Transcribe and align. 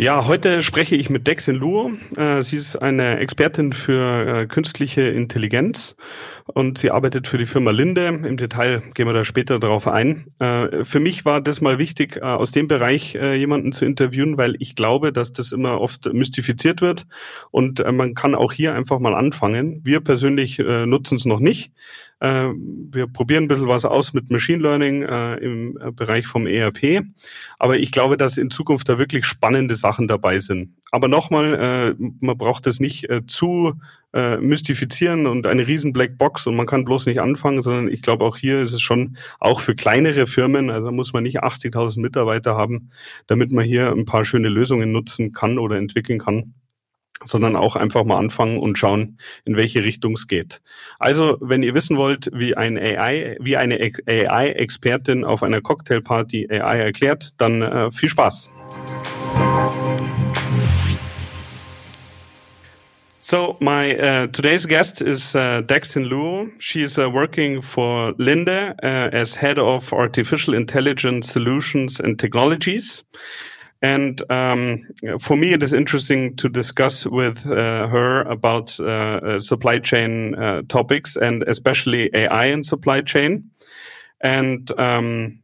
Ja, 0.00 0.28
heute 0.28 0.62
spreche 0.62 0.94
ich 0.94 1.10
mit 1.10 1.26
Dexin 1.26 1.56
Luo. 1.56 1.90
Äh, 2.16 2.44
sie 2.44 2.56
ist 2.56 2.76
eine 2.76 3.18
Expertin 3.18 3.72
für 3.72 4.42
äh, 4.42 4.46
künstliche 4.46 5.00
Intelligenz 5.02 5.96
und 6.46 6.78
sie 6.78 6.92
arbeitet 6.92 7.26
für 7.26 7.36
die 7.36 7.46
Firma 7.46 7.72
Linde. 7.72 8.06
Im 8.06 8.36
Detail 8.36 8.80
gehen 8.94 9.08
wir 9.08 9.12
da 9.12 9.24
später 9.24 9.58
darauf 9.58 9.88
ein. 9.88 10.26
Äh, 10.38 10.84
für 10.84 11.00
mich 11.00 11.24
war 11.24 11.40
das 11.40 11.60
mal 11.60 11.78
wichtig, 11.78 12.22
aus 12.22 12.52
dem 12.52 12.68
Bereich 12.68 13.14
jemanden 13.14 13.72
zu 13.72 13.84
interviewen, 13.84 14.38
weil 14.38 14.54
ich 14.60 14.76
glaube, 14.76 15.12
dass 15.12 15.32
das 15.32 15.50
immer 15.50 15.80
oft 15.80 16.12
mystifiziert 16.12 16.80
wird 16.80 17.08
und 17.50 17.82
man 17.92 18.14
kann 18.14 18.36
auch 18.36 18.52
hier 18.52 18.74
einfach 18.74 19.00
mal 19.00 19.14
anfangen. 19.14 19.80
Wir 19.82 20.00
persönlich 20.00 20.58
nutzen 20.58 21.16
es 21.16 21.24
noch 21.24 21.40
nicht. 21.40 21.72
Äh, 22.20 22.48
wir 22.90 23.06
probieren 23.06 23.44
ein 23.44 23.48
bisschen 23.48 23.68
was 23.68 23.84
aus 23.84 24.12
mit 24.12 24.30
Machine 24.30 24.62
Learning 24.62 25.02
äh, 25.02 25.36
im 25.36 25.78
Bereich 25.94 26.26
vom 26.26 26.46
ERP. 26.46 27.04
Aber 27.58 27.78
ich 27.78 27.92
glaube, 27.92 28.16
dass 28.16 28.38
in 28.38 28.50
Zukunft 28.50 28.88
da 28.88 28.98
wirklich 28.98 29.24
spannende 29.24 29.76
Sachen 29.76 30.08
dabei 30.08 30.38
sind. 30.38 30.74
Aber 30.90 31.08
nochmal, 31.08 31.54
äh, 31.54 32.02
man 32.20 32.38
braucht 32.38 32.66
das 32.66 32.80
nicht 32.80 33.08
äh, 33.10 33.26
zu 33.26 33.74
äh, 34.14 34.38
mystifizieren 34.38 35.26
und 35.26 35.46
eine 35.46 35.66
riesen 35.66 35.92
Blackbox 35.92 36.46
und 36.46 36.56
man 36.56 36.66
kann 36.66 36.84
bloß 36.84 37.06
nicht 37.06 37.20
anfangen, 37.20 37.60
sondern 37.60 37.88
ich 37.88 38.00
glaube 38.00 38.24
auch 38.24 38.38
hier 38.38 38.62
ist 38.62 38.72
es 38.72 38.80
schon 38.80 39.16
auch 39.38 39.60
für 39.60 39.74
kleinere 39.74 40.26
Firmen, 40.26 40.70
also 40.70 40.90
muss 40.90 41.12
man 41.12 41.24
nicht 41.24 41.42
80.000 41.42 42.00
Mitarbeiter 42.00 42.56
haben, 42.56 42.90
damit 43.26 43.52
man 43.52 43.64
hier 43.64 43.92
ein 43.92 44.06
paar 44.06 44.24
schöne 44.24 44.48
Lösungen 44.48 44.92
nutzen 44.92 45.32
kann 45.32 45.58
oder 45.58 45.76
entwickeln 45.76 46.18
kann 46.18 46.54
sondern 47.24 47.56
auch 47.56 47.76
einfach 47.76 48.04
mal 48.04 48.18
anfangen 48.18 48.58
und 48.58 48.78
schauen, 48.78 49.18
in 49.44 49.56
welche 49.56 49.84
Richtung 49.84 50.14
es 50.14 50.26
geht. 50.26 50.60
Also, 50.98 51.36
wenn 51.40 51.62
ihr 51.62 51.74
wissen 51.74 51.96
wollt, 51.96 52.30
wie 52.32 52.56
ein 52.56 52.78
AI, 52.78 53.36
wie 53.40 53.56
eine 53.56 53.78
AI-Expertin 54.06 55.24
auf 55.24 55.42
einer 55.42 55.60
Cocktailparty 55.60 56.48
AI 56.50 56.78
erklärt, 56.78 57.30
dann 57.38 57.62
äh, 57.62 57.90
viel 57.90 58.08
Spaß. 58.08 58.50
So 63.28 63.58
my 63.60 63.94
uh, 63.94 64.26
today's 64.28 64.66
guest 64.66 65.02
is 65.02 65.34
uh, 65.36 65.60
Dexin 65.60 66.04
Luo. 66.04 66.48
She's 66.60 66.98
uh, 66.98 67.12
working 67.12 67.60
for 67.60 68.14
Linde 68.16 68.74
uh, 68.82 69.10
as 69.12 69.34
head 69.34 69.58
of 69.58 69.92
artificial 69.92 70.54
intelligence 70.54 71.30
solutions 71.30 72.00
and 72.00 72.18
technologies. 72.18 73.04
And 73.80 74.22
um, 74.30 74.82
for 75.20 75.36
me, 75.36 75.52
it 75.52 75.62
is 75.62 75.72
interesting 75.72 76.34
to 76.36 76.48
discuss 76.48 77.06
with 77.06 77.46
uh, 77.46 77.86
her 77.86 78.22
about 78.22 78.78
uh, 78.80 78.84
uh 78.84 79.40
supply 79.40 79.78
chain 79.78 80.34
uh, 80.34 80.62
topics 80.68 81.16
and 81.16 81.44
especially 81.44 82.10
AI 82.12 82.46
in 82.46 82.64
supply 82.64 83.02
chain. 83.02 83.50
And 84.20 84.68
um, 84.80 85.38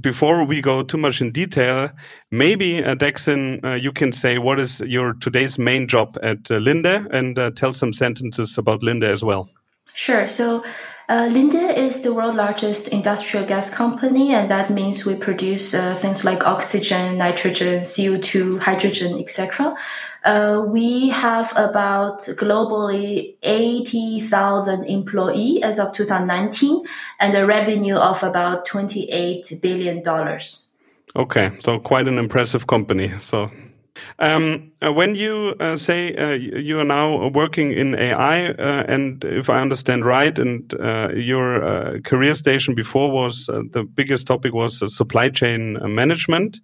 before 0.00 0.44
we 0.44 0.62
go 0.62 0.82
too 0.82 0.96
much 0.96 1.20
in 1.20 1.30
detail, 1.30 1.90
maybe 2.30 2.82
uh, 2.82 2.94
Dexin, 2.94 3.62
uh, 3.62 3.74
you 3.74 3.92
can 3.92 4.12
say 4.12 4.38
what 4.38 4.58
is 4.58 4.80
your 4.80 5.12
today's 5.14 5.58
main 5.58 5.88
job 5.88 6.16
at 6.22 6.44
Linde 6.44 7.06
and 7.12 7.54
tell 7.54 7.74
some 7.74 7.92
sentences 7.92 8.56
about 8.56 8.82
Linde 8.82 9.04
as 9.04 9.22
well. 9.22 9.50
Sure. 9.92 10.26
So 10.26 10.64
uh, 11.08 11.26
Linde 11.30 11.74
is 11.74 12.02
the 12.02 12.12
world's 12.12 12.36
largest 12.36 12.88
industrial 12.88 13.46
gas 13.46 13.74
company, 13.74 14.34
and 14.34 14.50
that 14.50 14.70
means 14.70 15.06
we 15.06 15.14
produce 15.14 15.72
uh, 15.72 15.94
things 15.94 16.22
like 16.24 16.46
oxygen, 16.46 17.16
nitrogen, 17.16 17.80
CO2, 17.80 18.58
hydrogen, 18.58 19.18
etc. 19.18 19.74
Uh, 20.24 20.62
we 20.66 21.08
have 21.08 21.50
about 21.56 22.20
globally 22.36 23.36
80,000 23.42 24.84
employees 24.84 25.62
as 25.62 25.78
of 25.78 25.94
2019 25.94 26.84
and 27.20 27.34
a 27.34 27.46
revenue 27.46 27.96
of 27.96 28.22
about 28.22 28.66
$28 28.66 29.62
billion. 29.62 30.02
Okay, 31.16 31.50
so 31.60 31.78
quite 31.78 32.06
an 32.06 32.18
impressive 32.18 32.66
company. 32.66 33.14
So 33.18 33.50
um, 34.18 34.72
uh, 34.82 34.92
when 34.92 35.14
you 35.14 35.54
uh, 35.60 35.76
say 35.76 36.14
uh, 36.16 36.32
you 36.32 36.80
are 36.80 36.84
now 36.84 37.28
working 37.28 37.72
in 37.72 37.94
AI, 37.94 38.48
uh, 38.48 38.84
and 38.88 39.24
if 39.24 39.48
I 39.48 39.60
understand 39.60 40.04
right, 40.04 40.36
and 40.38 40.72
uh, 40.74 41.10
your 41.14 42.00
career 42.00 42.34
station 42.34 42.74
before 42.74 43.10
was 43.10 43.46
the 43.46 43.86
biggest 43.94 44.26
topic 44.26 44.54
was 44.54 44.94
supply 44.94 45.30
chain 45.30 45.78
management. 45.94 46.60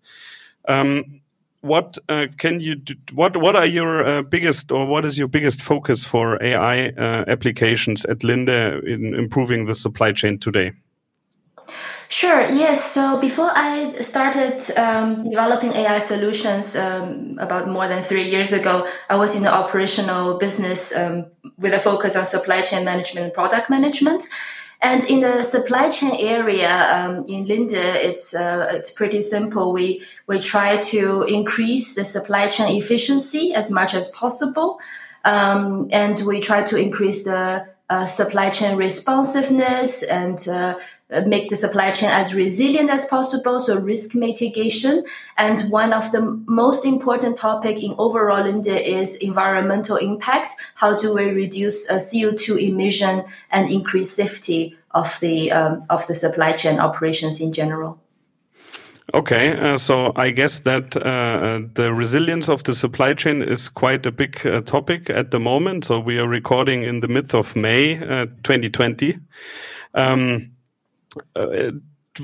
Um, 0.67 1.21
what 1.61 1.97
can 2.39 2.61
you 2.61 2.75
do, 2.75 2.95
what 3.15 3.37
what 3.39 3.57
are 3.57 3.67
your 3.67 4.23
biggest 4.23 4.71
or 4.71 4.87
what 4.87 5.05
is 5.05 5.19
your 5.19 5.29
biggest 5.29 5.63
focus 5.63 6.05
for 6.05 6.43
AI 6.43 6.89
applications 7.27 8.05
at 8.05 8.19
Linde 8.19 8.85
in 8.87 9.15
improving 9.15 9.65
the 9.65 9.75
supply 9.75 10.13
chain 10.13 10.39
today? 10.39 10.73
Sure. 12.09 12.43
Yes. 12.43 12.93
So 12.93 13.19
before 13.21 13.51
I 13.55 13.93
started 14.03 14.61
um, 14.77 15.29
developing 15.29 15.73
AI 15.73 15.99
solutions 15.99 16.77
um, 16.77 17.39
about 17.41 17.69
more 17.69 17.89
than 17.89 18.03
three 18.03 18.29
years 18.29 18.53
ago, 18.53 18.87
I 19.09 19.17
was 19.17 19.35
in 19.35 19.43
the 19.43 19.53
operational 19.53 20.39
business 20.39 20.95
um, 20.95 21.27
with 21.59 21.73
a 21.73 21.79
focus 21.79 22.15
on 22.15 22.25
supply 22.25 22.61
chain 22.61 22.85
management 22.85 23.25
and 23.25 23.35
product 23.35 23.71
management. 23.71 24.25
And 24.81 25.03
in 25.05 25.21
the 25.21 25.43
supply 25.43 25.89
chain 25.89 26.15
area 26.19 26.71
um, 26.95 27.25
in 27.27 27.47
Linde, 27.47 27.73
it's 27.73 28.35
uh, 28.35 28.69
it's 28.71 28.91
pretty 28.91 29.23
simple. 29.23 29.73
We 29.73 30.03
we 30.27 30.39
try 30.41 30.77
to 30.77 31.23
increase 31.23 31.95
the 31.95 32.05
supply 32.05 32.49
chain 32.49 32.77
efficiency 32.77 33.55
as 33.55 33.71
much 33.71 33.95
as 33.95 34.09
possible, 34.09 34.79
um, 35.25 35.89
and 35.91 36.21
we 36.27 36.41
try 36.41 36.65
to 36.65 36.77
increase 36.77 37.25
the 37.25 37.67
uh, 37.91 38.07
supply 38.07 38.49
chain 38.49 38.77
responsiveness 38.77 40.03
and 40.03 40.49
uh, 40.49 40.79
make 41.27 41.51
the 41.51 41.57
supply 41.57 41.91
chain 41.91 42.09
as 42.09 42.35
resilient 42.35 42.91
as 42.91 43.05
possible. 43.07 43.61
So 43.61 43.79
risk 43.79 44.15
mitigation. 44.15 45.05
And 45.37 45.61
one 45.71 45.93
of 45.93 46.11
the 46.11 46.23
most 46.47 46.85
important 46.85 47.37
topic 47.37 47.83
in 47.83 47.95
overall 47.99 48.45
Linde 48.45 48.67
is 48.67 49.17
environmental 49.17 49.97
impact. 49.97 50.55
How 50.75 50.97
do 50.97 51.15
we 51.15 51.25
reduce 51.31 51.91
uh, 51.91 51.97
CO2 51.97 52.69
emission 52.69 53.25
and 53.51 53.71
increase 53.71 54.11
safety 54.11 54.77
of 54.91 55.19
the, 55.21 55.53
um, 55.53 55.85
of 55.91 56.07
the 56.07 56.15
supply 56.15 56.53
chain 56.53 56.81
operations 56.81 57.41
in 57.41 57.53
general? 57.53 58.01
Okay, 59.13 59.59
uh, 59.59 59.77
so 59.77 60.13
I 60.17 60.31
guess 60.31 60.61
that 60.61 60.97
uh, 60.97 61.01
uh, 61.01 61.61
the 61.75 61.93
resilience 61.93 62.49
of 62.49 62.65
the 62.65 62.75
supply 62.75 63.13
chain 63.13 63.43
is 63.43 63.69
quite 63.69 64.07
a 64.07 64.11
big 64.11 64.45
uh, 64.47 64.63
topic 64.63 65.11
at 65.11 65.31
the 65.31 65.39
moment. 65.39 65.85
So 65.85 66.01
we 66.01 66.19
are 66.19 66.27
recording 66.27 66.85
in 66.85 67.01
the 67.01 67.09
mid 67.09 67.35
of 67.35 67.55
May 67.55 67.97
2020. 67.97 69.19
Uh, 69.95 70.01
um, 70.01 70.51
uh, 71.37 71.73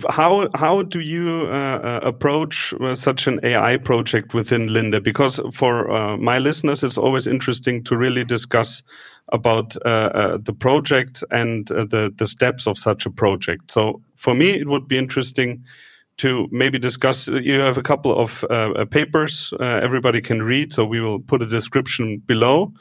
how 0.09 0.49
how 0.55 0.83
do 0.83 1.01
you 1.01 1.49
approach 1.49 2.73
such 2.95 3.27
an 3.27 3.41
AI 3.43 3.77
project 3.77 4.35
within 4.35 4.69
Linde? 4.69 5.03
Because 5.03 5.41
for 5.53 6.17
my 6.17 6.39
listeners, 6.39 6.85
it's 6.85 6.97
always 6.97 7.27
interesting 7.27 7.83
to 7.85 7.97
really 7.97 8.25
discuss 8.25 8.85
about 9.33 9.71
the 9.73 10.57
project 10.61 11.25
and 11.33 11.67
the 11.67 12.13
the 12.17 12.27
steps 12.29 12.69
of 12.69 12.79
such 12.79 13.05
a 13.05 13.11
project. 13.11 13.73
So 13.73 14.01
for 14.15 14.33
me, 14.33 14.51
it 14.51 14.69
would 14.69 14.87
be 14.87 14.97
interesting 14.97 15.65
to 16.21 16.49
maybe 16.51 16.79
discuss. 16.79 17.29
You 17.29 17.61
have 17.61 17.79
a 17.79 17.83
couple 17.83 18.15
of 18.17 18.45
uh, 18.45 18.55
uh, 18.55 18.85
papers 18.85 19.55
uh, 19.59 19.81
everybody 19.83 20.21
can 20.21 20.43
read, 20.43 20.73
so 20.73 20.85
we 20.85 21.01
will 21.01 21.19
put 21.21 21.43
a 21.43 21.47
description 21.47 22.19
below. 22.27 22.73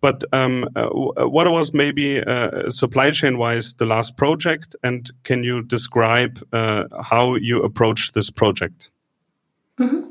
But 0.00 0.24
um, 0.32 0.68
uh, 0.74 0.88
what 1.28 1.50
was 1.50 1.74
maybe 1.74 2.22
uh, 2.22 2.70
supply 2.70 3.10
chain 3.10 3.36
wise 3.36 3.74
the 3.74 3.86
last 3.86 4.16
project, 4.16 4.74
and 4.82 5.10
can 5.24 5.44
you 5.44 5.62
describe 5.62 6.42
uh, 6.52 6.84
how 7.02 7.34
you 7.36 7.62
approach 7.62 8.12
this 8.12 8.30
project? 8.30 8.90
Mm 9.78 9.88
-hmm. 9.88 10.02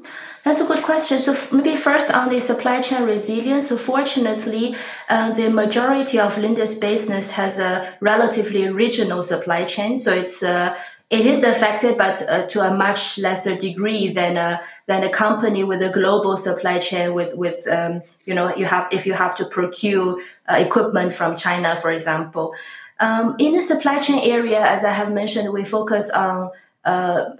That's 0.47 0.61
a 0.61 0.65
good 0.73 0.83
question. 0.83 1.19
So 1.19 1.35
maybe 1.51 1.75
first 1.75 2.09
on 2.13 2.29
the 2.29 2.39
supply 2.39 2.81
chain 2.81 3.03
resilience. 3.05 3.67
So 3.67 3.75
fortunately, 3.77 4.75
uh, 5.09 5.33
the 5.33 5.49
majority 5.49 6.19
of 6.19 6.37
Linde's 6.37 6.79
business 6.79 7.31
has 7.31 7.59
a 7.59 7.93
relatively 7.99 8.69
regional 8.69 9.21
supply 9.23 9.65
chain. 9.65 9.97
So 9.97 10.13
it's 10.13 10.41
uh, 10.41 10.69
it 11.09 11.25
is 11.25 11.43
affected, 11.43 11.97
but 11.97 12.21
uh, 12.29 12.47
to 12.47 12.61
a 12.61 12.75
much 12.75 13.17
lesser 13.17 13.55
degree 13.55 14.09
than 14.09 14.35
a 14.35 14.61
than 14.87 15.03
a 15.03 15.09
company 15.09 15.63
with 15.63 15.81
a 15.81 15.89
global 15.89 16.35
supply 16.35 16.79
chain. 16.79 17.13
With 17.13 17.35
with 17.35 17.65
um, 17.71 18.01
you 18.25 18.33
know, 18.33 18.53
you 18.55 18.65
have 18.65 18.89
if 18.91 19.05
you 19.05 19.13
have 19.13 19.35
to 19.37 19.45
procure 19.45 20.21
uh, 20.49 20.55
equipment 20.55 21.13
from 21.13 21.37
China, 21.37 21.77
for 21.77 21.91
example. 21.91 22.53
Um, 22.99 23.35
in 23.39 23.53
the 23.53 23.61
supply 23.61 23.99
chain 23.99 24.19
area, 24.23 24.59
as 24.59 24.83
I 24.83 24.91
have 24.91 25.13
mentioned, 25.13 25.53
we 25.53 25.63
focus 25.63 26.09
on 26.09 26.51
uh, 26.83 27.35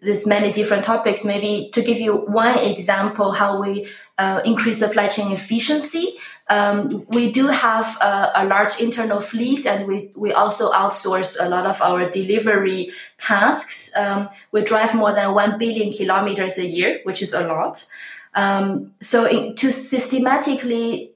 this 0.00 0.26
many 0.26 0.50
different 0.50 0.84
topics. 0.84 1.24
Maybe 1.24 1.70
to 1.74 1.82
give 1.82 1.98
you 1.98 2.16
one 2.16 2.58
example, 2.58 3.30
how 3.30 3.60
we 3.60 3.86
uh, 4.18 4.40
increase 4.44 4.78
supply 4.78 5.06
chain 5.08 5.30
efficiency. 5.32 6.16
Um, 6.52 7.06
we 7.08 7.32
do 7.32 7.46
have 7.46 7.96
a, 8.02 8.32
a, 8.34 8.44
large 8.44 8.78
internal 8.78 9.22
fleet, 9.22 9.64
and 9.64 9.88
we 9.88 10.10
we 10.14 10.34
also 10.34 10.70
outsource 10.70 11.38
a 11.40 11.48
lot 11.48 11.64
of 11.64 11.80
our 11.80 12.10
delivery 12.10 12.92
tasks. 13.16 13.90
Um, 13.96 14.28
we 14.52 14.60
drive 14.62 14.94
more 14.94 15.14
than 15.14 15.32
one 15.34 15.56
billion 15.56 15.90
kilometers 15.92 16.58
a 16.58 16.66
year, 16.66 17.00
which 17.04 17.22
is 17.22 17.32
a 17.32 17.46
lot. 17.46 17.82
Um, 18.34 18.92
so 19.00 19.24
in, 19.24 19.54
to 19.56 19.70
systematically 19.70 21.14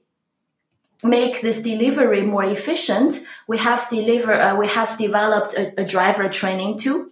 make 1.03 1.41
this 1.41 1.61
delivery 1.61 2.23
more 2.23 2.45
efficient, 2.45 3.13
we 3.47 3.59
have 3.59 3.87
deliver 3.89 4.33
uh, 4.33 4.55
we 4.57 4.67
have 4.67 4.97
developed 4.97 5.53
a, 5.53 5.81
a 5.81 5.85
driver 5.85 6.29
training 6.29 6.79
tool. 6.79 7.09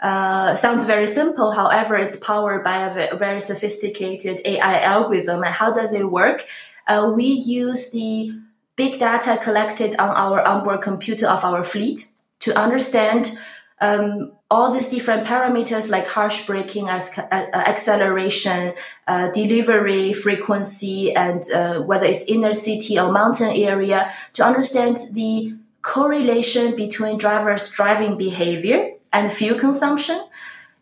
Uh, 0.00 0.54
sounds 0.54 0.84
very 0.84 1.06
simple. 1.06 1.52
However, 1.52 1.96
it's 1.96 2.16
powered 2.16 2.64
by 2.64 2.76
a 2.78 3.16
very 3.16 3.40
sophisticated 3.40 4.40
AI 4.44 4.80
algorithm. 4.80 5.42
And 5.44 5.54
how 5.54 5.72
does 5.72 5.92
it 5.92 6.10
work? 6.10 6.46
Uh, 6.86 7.12
we 7.14 7.26
use 7.26 7.92
the 7.92 8.32
big 8.76 8.98
data 8.98 9.38
collected 9.42 9.94
on 9.98 10.16
our 10.16 10.40
onboard 10.40 10.80
computer 10.80 11.26
of 11.26 11.44
our 11.44 11.62
fleet 11.62 12.06
to 12.40 12.58
understand 12.58 13.38
um, 13.82 14.32
all 14.50 14.72
these 14.72 14.88
different 14.88 15.26
parameters 15.26 15.90
like 15.90 16.06
harsh 16.06 16.46
braking, 16.46 16.88
as, 16.88 17.16
uh, 17.18 17.24
acceleration, 17.54 18.74
uh, 19.06 19.30
delivery 19.32 20.12
frequency, 20.12 21.14
and 21.14 21.42
uh, 21.54 21.80
whether 21.80 22.06
it's 22.06 22.24
inner 22.24 22.52
city 22.52 22.98
or 22.98 23.12
mountain 23.12 23.52
area 23.54 24.10
to 24.32 24.44
understand 24.44 24.96
the 25.12 25.54
correlation 25.82 26.74
between 26.74 27.16
drivers' 27.16 27.70
driving 27.70 28.18
behavior 28.18 28.92
and 29.12 29.30
fuel 29.30 29.58
consumption. 29.58 30.20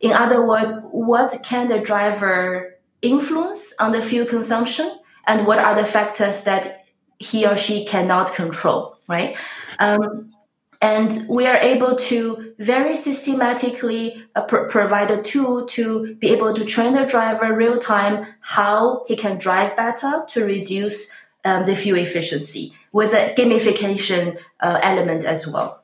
In 0.01 0.13
other 0.13 0.47
words, 0.47 0.73
what 0.91 1.35
can 1.45 1.69
the 1.69 1.81
driver 1.81 2.75
influence 3.03 3.75
on 3.81 3.93
the 3.93 4.01
fuel 4.01 4.27
consumption 4.27 4.91
and 5.27 5.47
what 5.47 5.59
are 5.59 5.75
the 5.75 5.85
factors 5.85 6.45
that 6.45 6.87
he 7.19 7.47
or 7.47 7.57
she 7.57 7.85
cannot 7.85 8.35
control, 8.35 8.97
right? 9.09 9.37
Um, 9.79 10.33
and 10.81 11.13
we 11.29 11.47
are 11.47 11.57
able 11.57 11.97
to 11.97 12.55
very 12.59 12.95
systematically 12.95 14.25
uh, 14.37 14.43
pr- 14.43 14.69
provide 14.69 15.11
a 15.11 15.23
tool 15.23 15.67
to 15.67 16.15
be 16.17 16.31
able 16.31 16.55
to 16.55 16.65
train 16.65 16.93
the 16.93 17.05
driver 17.05 17.55
real 17.55 17.79
time 17.79 18.27
how 18.41 19.05
he 19.09 19.17
can 19.17 19.39
drive 19.39 19.77
better 19.77 20.25
to 20.29 20.45
reduce 20.45 21.17
um, 21.45 21.65
the 21.65 21.75
fuel 21.75 21.99
efficiency 21.99 22.73
with 22.93 23.13
a 23.13 23.35
gamification 23.35 24.39
uh, 24.61 24.79
element 24.83 25.25
as 25.25 25.49
well. 25.49 25.83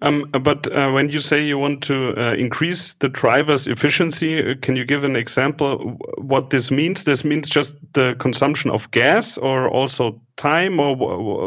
Um, 0.00 0.30
but 0.42 0.70
uh, 0.72 0.90
when 0.90 1.08
you 1.10 1.20
say 1.20 1.44
you 1.44 1.58
want 1.58 1.82
to 1.84 2.14
uh, 2.16 2.34
increase 2.34 2.94
the 2.94 3.08
driver's 3.08 3.68
efficiency, 3.68 4.40
uh, 4.40 4.54
can 4.60 4.76
you 4.76 4.84
give 4.84 5.04
an 5.04 5.16
example 5.16 5.98
what 6.18 6.50
this 6.50 6.70
means? 6.70 7.04
This 7.04 7.24
means 7.24 7.48
just 7.48 7.76
the 7.92 8.16
consumption 8.18 8.70
of 8.70 8.90
gas 8.90 9.38
or 9.38 9.68
also 9.68 10.20
time 10.36 10.80
or 10.80 10.96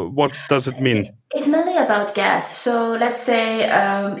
what 0.08 0.32
does 0.48 0.68
it 0.68 0.80
mean? 0.80 1.10
It's 1.34 1.48
mainly 1.48 1.75
about 1.86 2.14
gas. 2.14 2.58
So 2.58 2.92
let's 3.02 3.20
say 3.22 3.68
um, 3.70 4.16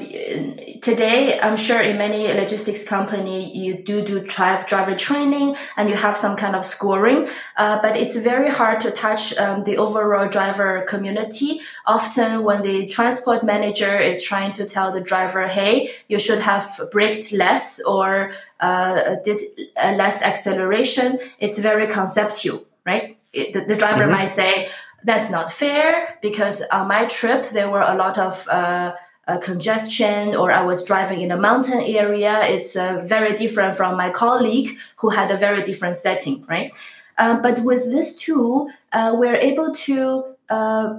today, 0.80 1.38
I'm 1.40 1.56
sure 1.56 1.80
in 1.80 1.98
many 1.98 2.22
logistics 2.32 2.86
company 2.86 3.38
you 3.62 3.74
do 3.90 3.96
do 4.10 4.20
drive 4.20 4.66
driver 4.66 4.94
training 4.94 5.56
and 5.76 5.90
you 5.90 5.96
have 5.96 6.16
some 6.16 6.36
kind 6.36 6.54
of 6.54 6.64
scoring, 6.64 7.28
uh, 7.56 7.82
but 7.82 7.96
it's 7.96 8.16
very 8.32 8.50
hard 8.60 8.80
to 8.82 8.90
touch 8.90 9.36
um, 9.36 9.64
the 9.64 9.76
overall 9.76 10.28
driver 10.28 10.86
community. 10.88 11.60
Often, 11.86 12.44
when 12.44 12.62
the 12.62 12.86
transport 12.86 13.42
manager 13.42 13.94
is 14.10 14.22
trying 14.22 14.52
to 14.52 14.64
tell 14.64 14.92
the 14.92 15.00
driver, 15.00 15.42
"Hey, 15.58 15.90
you 16.08 16.18
should 16.18 16.40
have 16.40 16.66
braked 16.92 17.32
less 17.32 17.82
or 17.94 18.32
uh, 18.60 19.16
did 19.24 19.40
less 19.76 20.22
acceleration," 20.22 21.18
it's 21.38 21.58
very 21.58 21.86
conceptual, 21.88 22.64
right? 22.84 23.16
It, 23.32 23.52
the, 23.52 23.60
the, 23.70 23.76
driver 23.76 24.04
mm-hmm. 24.04 24.12
might 24.12 24.32
say, 24.40 24.68
that's 25.06 25.30
not 25.30 25.52
fair 25.52 26.18
because 26.20 26.62
on 26.72 26.88
my 26.88 27.04
trip, 27.06 27.50
there 27.50 27.70
were 27.70 27.80
a 27.80 27.94
lot 27.94 28.18
of 28.18 28.46
uh, 28.48 28.92
uh, 29.28 29.38
congestion 29.38 30.34
or 30.34 30.50
I 30.50 30.62
was 30.62 30.84
driving 30.84 31.20
in 31.20 31.30
a 31.30 31.36
mountain 31.36 31.80
area. 31.80 32.44
It's 32.44 32.74
uh, 32.74 33.02
very 33.04 33.34
different 33.34 33.76
from 33.76 33.96
my 33.96 34.10
colleague 34.10 34.76
who 34.96 35.10
had 35.10 35.30
a 35.30 35.36
very 35.36 35.62
different 35.62 35.96
setting, 35.96 36.44
right? 36.46 36.74
Um, 37.18 37.40
but 37.40 37.60
with 37.60 37.84
this 37.84 38.16
tool, 38.16 38.68
uh, 38.92 39.14
we're 39.14 39.36
able 39.36 39.72
to 39.86 40.34
uh, 40.50 40.98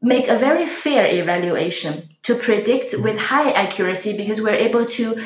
make 0.00 0.28
a 0.28 0.36
very 0.36 0.66
fair 0.66 1.06
evaluation 1.06 2.08
to 2.22 2.36
predict 2.36 2.94
with 3.02 3.18
high 3.18 3.50
accuracy 3.50 4.16
because 4.16 4.40
we're 4.40 4.54
able 4.68 4.86
to 4.86 5.20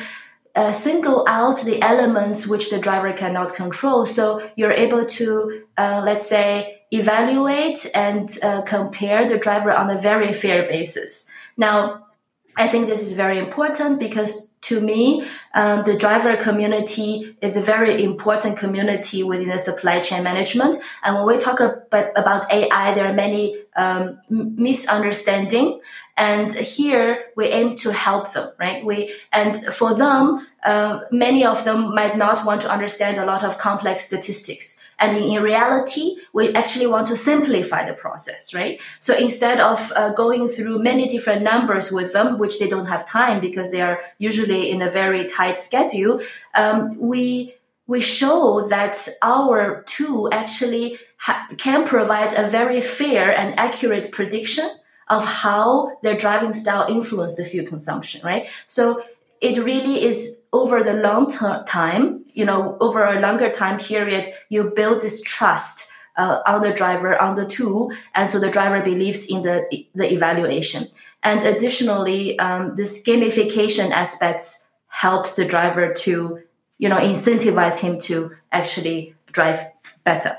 uh, 0.55 0.71
single 0.71 1.23
out 1.29 1.61
the 1.61 1.81
elements 1.83 2.47
which 2.47 2.71
the 2.71 2.79
driver 2.79 3.13
cannot 3.13 3.53
control. 3.53 4.07
So 4.07 4.41
you're 4.55 4.73
able 4.73 5.05
to, 5.05 5.63
uh, 5.77 6.01
let's 6.03 6.27
say, 6.27 6.78
evaluate 6.91 7.89
and 7.93 8.29
uh, 8.41 8.61
compare 8.63 9.27
the 9.27 9.37
driver 9.37 9.71
on 9.71 9.89
a 9.89 9.97
very 9.97 10.33
fair 10.33 10.67
basis. 10.67 11.29
Now, 11.57 12.07
I 12.55 12.67
think 12.67 12.87
this 12.87 13.01
is 13.01 13.15
very 13.15 13.37
important 13.37 13.99
because 13.99 14.49
to 14.61 14.81
me, 14.81 15.25
um, 15.53 15.83
the 15.83 15.97
driver 15.97 16.35
community 16.35 17.35
is 17.41 17.55
a 17.55 17.61
very 17.61 18.03
important 18.03 18.57
community 18.57 19.23
within 19.23 19.47
the 19.47 19.57
supply 19.57 19.99
chain 20.01 20.23
management. 20.23 20.75
And 21.03 21.15
when 21.15 21.25
we 21.25 21.37
talk 21.37 21.59
about, 21.59 22.11
about 22.15 22.51
AI, 22.51 22.93
there 22.93 23.07
are 23.07 23.13
many 23.13 23.55
um, 23.75 24.19
misunderstanding. 24.29 25.79
And 26.17 26.51
here 26.51 27.25
we 27.37 27.45
aim 27.45 27.77
to 27.77 27.93
help 27.93 28.33
them, 28.33 28.51
right? 28.59 28.83
We 28.83 29.13
and 29.31 29.55
for 29.73 29.95
them, 29.95 30.45
uh, 30.65 30.99
many 31.11 31.45
of 31.45 31.63
them 31.63 31.95
might 31.95 32.17
not 32.17 32.45
want 32.45 32.61
to 32.63 32.69
understand 32.69 33.17
a 33.17 33.25
lot 33.25 33.45
of 33.45 33.57
complex 33.57 34.05
statistics. 34.05 34.83
And 34.99 35.17
in, 35.17 35.41
reality, 35.41 36.17
we 36.33 36.53
actually 36.53 36.87
want 36.87 37.07
to 37.07 37.15
simplify 37.15 37.85
the 37.85 37.93
process, 37.93 38.53
right? 38.53 38.81
So 38.99 39.15
instead 39.15 39.59
of 39.59 39.91
uh, 39.95 40.13
going 40.13 40.47
through 40.47 40.79
many 40.79 41.07
different 41.07 41.41
numbers 41.41 41.91
with 41.91 42.13
them, 42.13 42.37
which 42.37 42.59
they 42.59 42.67
don't 42.67 42.87
have 42.87 43.05
time 43.05 43.39
because 43.39 43.71
they 43.71 43.81
are 43.81 44.01
usually 44.17 44.69
in 44.69 44.81
a 44.81 44.91
very 44.91 45.25
tight 45.25 45.57
schedule, 45.57 46.21
um, 46.53 46.97
we 46.99 47.55
we 47.87 47.99
show 47.99 48.67
that 48.69 48.95
our 49.23 49.81
tool 49.87 50.29
actually 50.31 50.99
ha- 51.17 51.47
can 51.57 51.87
provide 51.87 52.33
a 52.33 52.47
very 52.47 52.81
fair 52.81 53.35
and 53.35 53.59
accurate 53.59 54.11
prediction 54.11 54.69
of 55.07 55.25
how 55.25 55.97
their 56.03 56.15
driving 56.15 56.53
style 56.53 56.85
influence 56.87 57.35
the 57.35 57.43
fuel 57.43 57.65
consumption, 57.65 58.21
right? 58.23 58.47
So 58.67 59.03
it 59.41 59.63
really 59.63 60.03
is 60.03 60.43
over 60.51 60.83
the 60.83 60.93
long 60.93 61.29
term 61.29 61.65
time, 61.65 62.23
you 62.33 62.45
know, 62.45 62.77
over 62.79 63.05
a 63.05 63.19
longer 63.19 63.49
time 63.49 63.77
period, 63.77 64.27
you 64.49 64.71
build 64.75 65.01
this 65.01 65.21
trust 65.21 65.89
uh, 66.17 66.39
on 66.45 66.61
the 66.61 66.71
driver, 66.71 67.19
on 67.21 67.35
the 67.35 67.45
tool, 67.45 67.91
and 68.15 68.27
so 68.27 68.39
the 68.39 68.49
driver 68.49 68.81
believes 68.81 69.25
in 69.27 69.43
the 69.43 69.65
the 69.95 70.11
evaluation. 70.11 70.85
And 71.23 71.41
additionally, 71.41 72.39
um, 72.39 72.75
this 72.75 73.03
gamification 73.03 73.91
aspects 73.91 74.69
helps 74.87 75.35
the 75.35 75.45
driver 75.45 75.93
to, 75.93 76.39
you 76.77 76.89
know, 76.89 76.97
incentivize 76.97 77.79
him 77.79 77.99
to 77.99 78.31
actually 78.51 79.15
drive 79.31 79.59
better. 80.03 80.35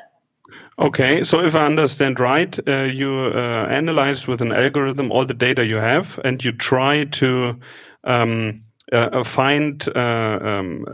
Okay, 0.78 1.24
so 1.24 1.40
if 1.40 1.54
I 1.54 1.66
understand 1.66 2.18
right, 2.18 2.58
uh, 2.66 2.84
you 2.84 3.32
uh, 3.34 3.66
analyze 3.68 4.26
with 4.26 4.40
an 4.40 4.52
algorithm 4.52 5.12
all 5.12 5.26
the 5.26 5.34
data 5.34 5.64
you 5.66 5.76
have, 5.76 6.18
and 6.24 6.42
you 6.42 6.52
try 6.52 7.04
to 7.04 7.60
um, 8.04 8.62
uh, 8.92 9.08
uh, 9.12 9.24
find 9.24 9.88
uh, 9.94 10.38
um, 10.42 10.84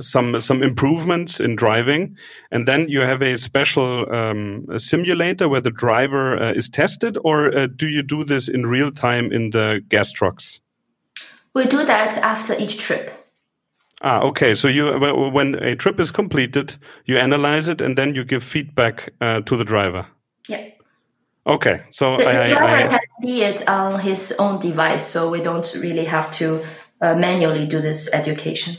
some 0.00 0.40
some 0.40 0.62
improvements 0.62 1.40
in 1.40 1.56
driving, 1.56 2.16
and 2.50 2.66
then 2.66 2.88
you 2.88 3.00
have 3.00 3.20
a 3.20 3.36
special 3.36 4.10
um, 4.14 4.66
simulator 4.78 5.48
where 5.48 5.60
the 5.60 5.70
driver 5.70 6.52
is 6.54 6.70
tested, 6.70 7.18
or 7.24 7.66
do 7.66 7.88
you 7.88 8.02
do 8.02 8.24
this 8.24 8.48
in 8.48 8.66
real 8.66 8.90
time 8.90 9.30
in 9.30 9.50
the 9.50 9.84
gas 9.88 10.10
trucks? 10.10 10.60
We 11.54 11.66
do 11.66 11.84
that 11.84 12.16
after 12.18 12.54
each 12.58 12.78
trip. 12.78 13.10
Ah, 14.00 14.20
okay. 14.20 14.54
So 14.54 14.68
you, 14.68 14.92
when 15.32 15.56
a 15.56 15.74
trip 15.74 15.98
is 16.00 16.10
completed, 16.10 16.76
you 17.04 17.18
analyze 17.18 17.68
it 17.68 17.80
and 17.80 17.98
then 17.98 18.14
you 18.14 18.24
give 18.24 18.44
feedback 18.44 19.12
uh, 19.20 19.40
to 19.40 19.56
the 19.56 19.64
driver. 19.64 20.06
Yeah. 20.48 20.68
Okay. 21.46 21.82
So 21.90 22.16
the, 22.16 22.28
I, 22.28 22.48
driver 22.48 22.76
I, 22.76 22.88
can 22.88 23.00
see 23.22 23.42
it 23.42 23.68
on 23.68 23.98
his 24.00 24.34
own 24.38 24.60
device, 24.60 25.04
so 25.04 25.30
we 25.30 25.40
don't 25.40 25.74
really 25.74 26.04
have 26.04 26.30
to 26.32 26.62
uh, 27.00 27.14
manually 27.14 27.66
do 27.66 27.80
this 27.80 28.12
education. 28.12 28.76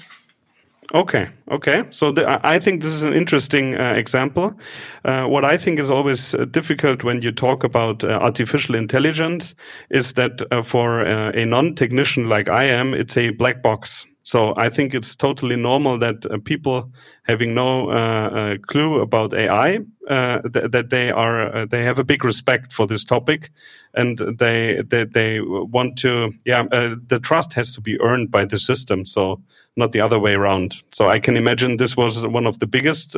Okay, 0.94 1.30
okay. 1.52 1.84
So 1.92 2.12
I 2.26 2.58
think 2.58 2.82
this 2.82 2.92
is 2.92 3.04
an 3.04 3.14
interesting 3.14 3.76
uh, 3.76 3.94
example. 3.94 4.60
Uh, 5.06 5.26
what 5.26 5.46
I 5.46 5.56
think 5.56 5.80
is 5.80 5.92
always 5.92 6.34
uh, 6.34 6.46
difficult 6.46 7.04
when 7.04 7.22
you 7.22 7.32
talk 7.32 7.64
about 7.64 8.04
uh, 8.04 8.08
artificial 8.08 8.74
intelligence 8.74 9.54
is 9.92 10.14
that 10.14 10.42
uh, 10.52 10.64
for 10.64 11.06
uh, 11.06 11.32
a 11.36 11.46
non-technician 11.46 12.28
like 12.28 12.50
I 12.50 12.64
am, 12.64 12.96
it's 12.96 13.18
a 13.18 13.30
black 13.30 13.62
box. 13.62 14.08
So 14.30 14.54
I 14.58 14.70
think 14.70 14.94
it's 14.94 15.16
totally 15.16 15.56
normal 15.56 15.98
that 15.98 16.24
uh, 16.28 16.38
people 16.38 16.92
having 17.24 17.56
no 17.56 17.90
uh, 17.90 17.94
uh, 17.94 18.58
clue 18.68 19.02
about 19.02 19.34
AI 19.34 19.80
uh, 20.08 20.42
th- 20.42 20.70
that 20.70 20.92
they 20.92 21.10
are 21.10 21.52
uh, 21.56 21.66
they 21.66 21.84
have 21.84 21.98
a 21.98 22.04
big 22.04 22.24
respect 22.24 22.72
for 22.72 22.86
this 22.86 23.04
topic, 23.04 23.50
and 23.96 24.20
they 24.38 24.84
they, 24.88 25.06
they 25.06 25.40
want 25.42 25.98
to 26.04 26.32
yeah 26.46 26.62
the 27.08 27.20
trust 27.24 27.54
has 27.54 27.74
to 27.74 27.82
be 27.82 28.00
earned 28.02 28.30
by 28.30 28.46
the 28.46 28.60
system, 28.60 29.04
so 29.04 29.42
not 29.76 29.94
the 29.94 30.02
other 30.02 30.20
way 30.20 30.36
around. 30.36 30.76
So 30.92 31.10
I 31.10 31.20
can 31.20 31.36
imagine 31.36 31.78
this 31.78 31.98
was 31.98 32.24
one 32.28 32.46
of 32.46 32.60
the 32.60 32.68
biggest 32.68 33.18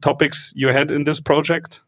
topics 0.00 0.52
you 0.56 0.68
had 0.68 0.90
in 0.90 1.04
this 1.04 1.20
project. 1.20 1.80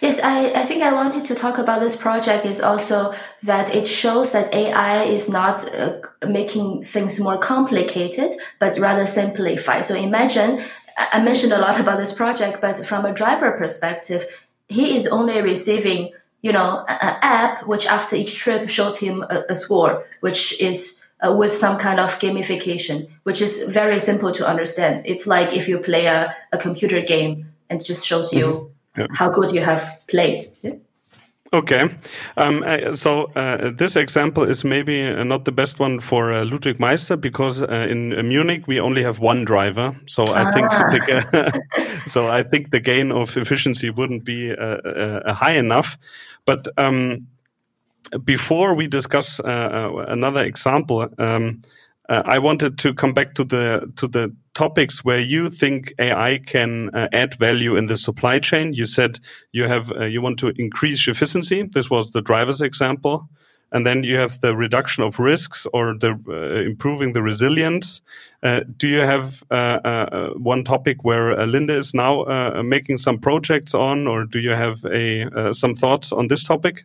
Yes, 0.00 0.20
I, 0.22 0.52
I 0.52 0.62
think 0.62 0.82
I 0.82 0.92
wanted 0.92 1.24
to 1.26 1.34
talk 1.34 1.58
about 1.58 1.80
this 1.80 1.96
project 1.96 2.44
is 2.44 2.60
also 2.60 3.14
that 3.42 3.74
it 3.74 3.86
shows 3.86 4.32
that 4.32 4.54
AI 4.54 5.04
is 5.04 5.28
not 5.28 5.66
uh, 5.74 6.00
making 6.28 6.82
things 6.82 7.18
more 7.18 7.38
complicated, 7.38 8.32
but 8.58 8.78
rather 8.78 9.06
simplify. 9.06 9.80
So 9.80 9.94
imagine, 9.94 10.62
I 10.96 11.22
mentioned 11.22 11.52
a 11.52 11.58
lot 11.58 11.80
about 11.84 11.98
this 11.98 12.12
project, 12.12 12.60
but 12.60 12.84
from 12.84 13.04
a 13.04 13.12
driver 13.12 13.52
perspective, 13.52 14.24
he 14.68 14.96
is 14.96 15.06
only 15.06 15.40
receiving, 15.40 16.12
you 16.42 16.52
know, 16.52 16.84
an 16.88 17.16
app 17.22 17.66
which 17.66 17.86
after 17.86 18.16
each 18.16 18.34
trip 18.34 18.68
shows 18.68 18.98
him 18.98 19.22
a, 19.22 19.44
a 19.48 19.54
score, 19.54 20.04
which 20.20 20.60
is 20.60 21.06
uh, 21.26 21.32
with 21.32 21.52
some 21.52 21.78
kind 21.78 21.98
of 21.98 22.18
gamification, 22.18 23.08
which 23.22 23.40
is 23.40 23.62
very 23.68 23.98
simple 23.98 24.30
to 24.32 24.46
understand. 24.46 25.02
It's 25.06 25.26
like 25.26 25.54
if 25.54 25.68
you 25.68 25.78
play 25.78 26.06
a, 26.06 26.36
a 26.52 26.58
computer 26.58 27.00
game 27.00 27.52
and 27.70 27.82
just 27.82 28.06
shows 28.06 28.32
you 28.32 28.46
mm-hmm 28.46 28.75
yeah. 28.96 29.06
how 29.12 29.28
good 29.28 29.50
you 29.52 29.60
have 29.60 30.02
played. 30.06 30.42
Yeah? 30.62 30.74
Okay, 31.52 31.88
um, 32.36 32.64
uh, 32.66 32.94
so 32.94 33.30
uh, 33.36 33.70
this 33.70 33.94
example 33.96 34.42
is 34.42 34.64
maybe 34.64 35.06
uh, 35.06 35.22
not 35.22 35.44
the 35.44 35.52
best 35.52 35.78
one 35.78 36.00
for 36.00 36.32
uh, 36.32 36.44
Ludwig 36.44 36.80
Meister 36.80 37.16
because 37.16 37.62
uh, 37.62 37.86
in 37.88 38.10
Munich 38.28 38.66
we 38.66 38.80
only 38.80 39.02
have 39.02 39.20
one 39.20 39.44
driver. 39.44 39.96
So 40.06 40.24
ah. 40.28 40.34
I 40.34 40.52
think 40.52 40.68
ah. 40.70 40.88
the, 40.90 41.62
so 42.06 42.28
I 42.28 42.42
think 42.42 42.72
the 42.72 42.80
gain 42.80 43.12
of 43.12 43.36
efficiency 43.36 43.90
wouldn't 43.90 44.24
be 44.24 44.52
uh, 44.52 45.32
high 45.32 45.56
enough. 45.56 45.96
But 46.46 46.66
um, 46.78 47.26
before 48.24 48.74
we 48.74 48.88
discuss 48.88 49.40
another 49.44 50.44
example, 50.44 51.08
um, 51.18 51.62
I 52.08 52.38
wanted 52.38 52.78
to 52.78 52.94
come 52.94 53.12
back 53.12 53.34
to 53.34 53.44
the 53.44 53.92
to 53.96 54.06
the 54.06 54.32
topics 54.56 55.04
where 55.04 55.20
you 55.20 55.50
think 55.50 55.92
AI 55.98 56.38
can 56.38 56.90
uh, 56.94 57.08
add 57.12 57.34
value 57.34 57.76
in 57.76 57.86
the 57.86 57.96
supply 57.96 58.38
chain. 58.38 58.72
You 58.72 58.86
said 58.86 59.20
you 59.52 59.64
have 59.64 59.92
uh, 59.92 60.04
you 60.04 60.22
want 60.22 60.38
to 60.40 60.52
increase 60.56 61.06
efficiency. 61.06 61.62
This 61.62 61.90
was 61.90 62.12
the 62.12 62.22
driver's 62.22 62.62
example, 62.62 63.28
and 63.72 63.86
then 63.86 64.02
you 64.02 64.16
have 64.16 64.40
the 64.40 64.56
reduction 64.56 65.04
of 65.04 65.18
risks 65.18 65.66
or 65.72 65.94
the 65.98 66.18
uh, 66.28 66.62
improving 66.62 67.12
the 67.12 67.22
resilience. 67.22 68.00
Uh, 68.42 68.60
do 68.76 68.88
you 68.88 69.00
have 69.00 69.42
uh, 69.50 69.78
uh, 69.84 70.30
one 70.34 70.64
topic 70.64 71.04
where 71.04 71.36
Linde 71.46 71.70
is 71.70 71.92
now 71.92 72.24
making 72.62 72.98
some 72.98 73.18
projects 73.18 73.74
on, 73.74 74.06
or 74.06 74.24
do 74.24 74.38
you 74.38 74.50
have 74.50 74.84
a 74.86 75.52
some 75.52 75.74
thoughts 75.74 76.12
on 76.12 76.28
this 76.28 76.44
topic? 76.44 76.84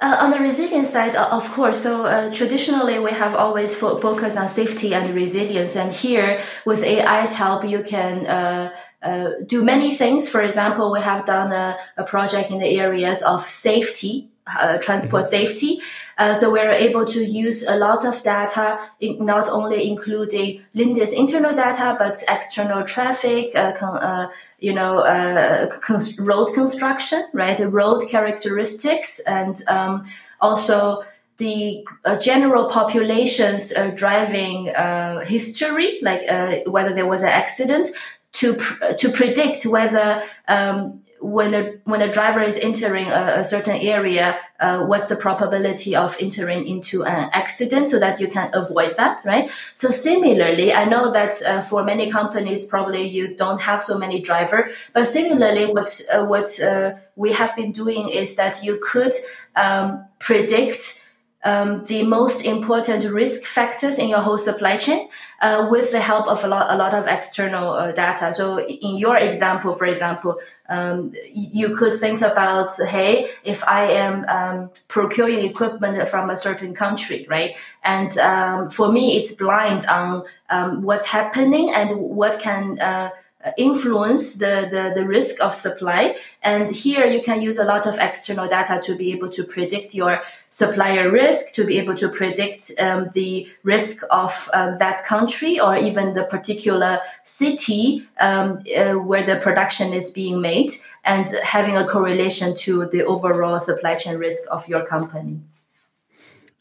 Uh, 0.00 0.16
on 0.20 0.30
the 0.30 0.38
resilience 0.38 0.90
side, 0.90 1.16
of 1.16 1.50
course. 1.52 1.82
So 1.82 2.04
uh, 2.04 2.32
traditionally, 2.32 3.00
we 3.00 3.10
have 3.10 3.34
always 3.34 3.74
fo- 3.74 3.98
focused 3.98 4.36
on 4.36 4.46
safety 4.46 4.94
and 4.94 5.12
resilience, 5.12 5.74
and 5.74 5.90
here 5.90 6.40
with 6.64 6.84
AI's 6.84 7.34
help, 7.34 7.64
you 7.64 7.82
can. 7.82 8.26
Uh, 8.26 8.72
uh, 9.00 9.30
do 9.46 9.62
many 9.64 9.94
things. 9.94 10.28
For 10.28 10.42
example, 10.42 10.90
we 10.90 11.00
have 11.00 11.24
done 11.24 11.52
a, 11.52 11.76
a 11.96 12.02
project 12.02 12.50
in 12.50 12.58
the 12.58 12.80
areas 12.80 13.22
of 13.22 13.42
safety, 13.42 14.28
uh, 14.46 14.78
transport 14.78 15.22
mm-hmm. 15.22 15.30
safety. 15.30 15.80
Uh, 16.18 16.34
so 16.34 16.50
we're 16.50 16.72
able 16.72 17.06
to 17.06 17.24
use 17.24 17.66
a 17.68 17.76
lot 17.76 18.04
of 18.04 18.20
data, 18.24 18.78
not 19.00 19.48
only 19.48 19.88
including 19.88 20.60
Linde's 20.74 21.12
internal 21.12 21.54
data, 21.54 21.94
but 21.96 22.20
external 22.28 22.82
traffic, 22.84 23.54
uh, 23.54 23.72
con, 23.72 23.96
uh, 23.98 24.28
you 24.58 24.74
know, 24.74 24.98
uh, 24.98 25.70
road 26.18 26.52
construction, 26.54 27.22
right? 27.32 27.60
Road 27.60 28.02
characteristics 28.08 29.20
and 29.20 29.62
um, 29.68 30.06
also 30.40 31.04
the 31.36 31.86
uh, 32.04 32.18
general 32.18 32.68
population's 32.68 33.72
driving 33.94 34.70
uh, 34.70 35.20
history, 35.20 36.00
like 36.02 36.22
whether 36.66 36.92
there 36.92 37.06
was 37.06 37.22
an 37.22 37.28
accident, 37.28 37.90
to 38.32 38.54
pr- 38.54 38.92
to 38.98 39.08
predict 39.10 39.64
whether 39.66 40.20
um, 40.48 41.00
when 41.20 41.50
the 41.50 41.80
when 41.84 42.00
the 42.00 42.08
driver 42.08 42.40
is 42.40 42.56
entering 42.56 43.06
a, 43.06 43.38
a 43.38 43.44
certain 43.44 43.76
area, 43.76 44.38
uh, 44.60 44.84
what's 44.84 45.08
the 45.08 45.16
probability 45.16 45.96
of 45.96 46.16
entering 46.20 46.66
into 46.66 47.04
an 47.04 47.30
accident 47.32 47.86
so 47.86 47.98
that 47.98 48.20
you 48.20 48.28
can 48.28 48.50
avoid 48.52 48.96
that, 48.96 49.20
right? 49.24 49.50
So 49.74 49.88
similarly, 49.88 50.72
I 50.72 50.84
know 50.84 51.12
that 51.12 51.32
uh, 51.46 51.60
for 51.60 51.84
many 51.84 52.10
companies, 52.10 52.66
probably 52.66 53.06
you 53.06 53.36
don't 53.36 53.60
have 53.60 53.82
so 53.82 53.98
many 53.98 54.20
driver, 54.20 54.70
but 54.92 55.04
similarly, 55.04 55.66
what 55.66 56.00
uh, 56.12 56.24
what 56.24 56.60
uh, 56.60 56.94
we 57.16 57.32
have 57.32 57.54
been 57.56 57.72
doing 57.72 58.08
is 58.08 58.36
that 58.36 58.62
you 58.62 58.78
could 58.82 59.12
um, 59.56 60.04
predict 60.18 61.04
um, 61.44 61.84
the 61.84 62.02
most 62.02 62.44
important 62.44 63.04
risk 63.04 63.44
factors 63.44 63.98
in 63.98 64.08
your 64.08 64.18
whole 64.18 64.38
supply 64.38 64.76
chain 64.76 65.08
uh, 65.40 65.68
with 65.70 65.92
the 65.92 66.00
help 66.00 66.26
of 66.26 66.42
a 66.44 66.48
lot, 66.48 66.72
a 66.72 66.76
lot 66.76 66.94
of 66.94 67.06
external 67.06 67.70
uh, 67.70 67.92
data. 67.92 68.34
So 68.34 68.58
in 68.60 68.98
your 68.98 69.16
example, 69.16 69.72
for 69.72 69.86
example, 69.86 70.40
um, 70.68 71.14
you 71.32 71.76
could 71.76 71.94
think 71.94 72.22
about, 72.22 72.72
hey, 72.88 73.30
if 73.44 73.62
I 73.64 73.84
am 73.92 74.24
um, 74.28 74.70
procuring 74.88 75.44
equipment 75.44 76.08
from 76.08 76.28
a 76.28 76.36
certain 76.36 76.74
country, 76.74 77.24
right? 77.28 77.56
And 77.84 78.10
um, 78.18 78.70
for 78.70 78.90
me, 78.90 79.16
it's 79.16 79.32
blind 79.36 79.86
on 79.86 80.24
um, 80.50 80.82
what's 80.82 81.06
happening 81.06 81.70
and 81.72 81.98
what 82.00 82.40
can 82.40 82.80
uh, 82.80 83.10
influence 83.56 84.38
the, 84.38 84.68
the, 84.70 85.00
the 85.00 85.06
risk 85.06 85.42
of 85.42 85.54
supply. 85.54 86.16
And 86.42 86.70
here 86.70 87.06
you 87.06 87.22
can 87.22 87.40
use 87.40 87.58
a 87.58 87.64
lot 87.64 87.86
of 87.86 87.98
external 87.98 88.48
data 88.48 88.80
to 88.84 88.96
be 88.96 89.12
able 89.12 89.28
to 89.30 89.44
predict 89.44 89.94
your 89.94 90.22
supplier 90.50 91.10
risk, 91.10 91.54
to 91.54 91.64
be 91.64 91.78
able 91.78 91.94
to 91.96 92.08
predict 92.08 92.72
um, 92.80 93.08
the 93.14 93.48
risk 93.62 94.04
of 94.10 94.48
um, 94.52 94.78
that 94.78 95.04
country 95.04 95.60
or 95.60 95.76
even 95.76 96.14
the 96.14 96.24
particular 96.24 97.00
city 97.24 98.06
um, 98.20 98.62
uh, 98.76 98.94
where 98.94 99.24
the 99.24 99.36
production 99.36 99.92
is 99.92 100.10
being 100.10 100.40
made 100.40 100.70
and 101.04 101.26
having 101.42 101.76
a 101.76 101.86
correlation 101.86 102.54
to 102.54 102.86
the 102.86 103.04
overall 103.04 103.58
supply 103.58 103.94
chain 103.94 104.16
risk 104.16 104.42
of 104.50 104.68
your 104.68 104.84
company. 104.86 105.40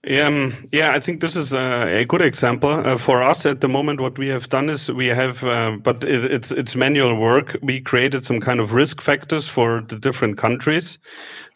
Um, 0.10 0.70
yeah, 0.72 0.94
I 0.94 1.02
think 1.02 1.20
this 1.20 1.36
is 1.36 1.52
a, 1.52 2.00
a 2.00 2.06
good 2.06 2.22
example 2.22 2.70
uh, 2.70 2.98
for 2.98 3.22
us 3.22 3.46
at 3.46 3.60
the 3.60 3.68
moment. 3.68 4.00
What 4.00 4.18
we 4.18 4.28
have 4.30 4.48
done 4.48 4.70
is 4.70 4.90
we 4.90 5.08
have, 5.08 5.44
uh, 5.44 5.78
but 5.84 6.02
it, 6.06 6.24
it's 6.32 6.52
it's 6.52 6.78
manual 6.78 7.16
work. 7.20 7.58
We 7.62 7.82
created 7.82 8.24
some 8.24 8.40
kind 8.40 8.62
of 8.62 8.72
risk 8.72 9.02
factors 9.02 9.50
for 9.50 9.82
the 9.82 9.98
different 9.98 10.38
countries. 10.38 10.98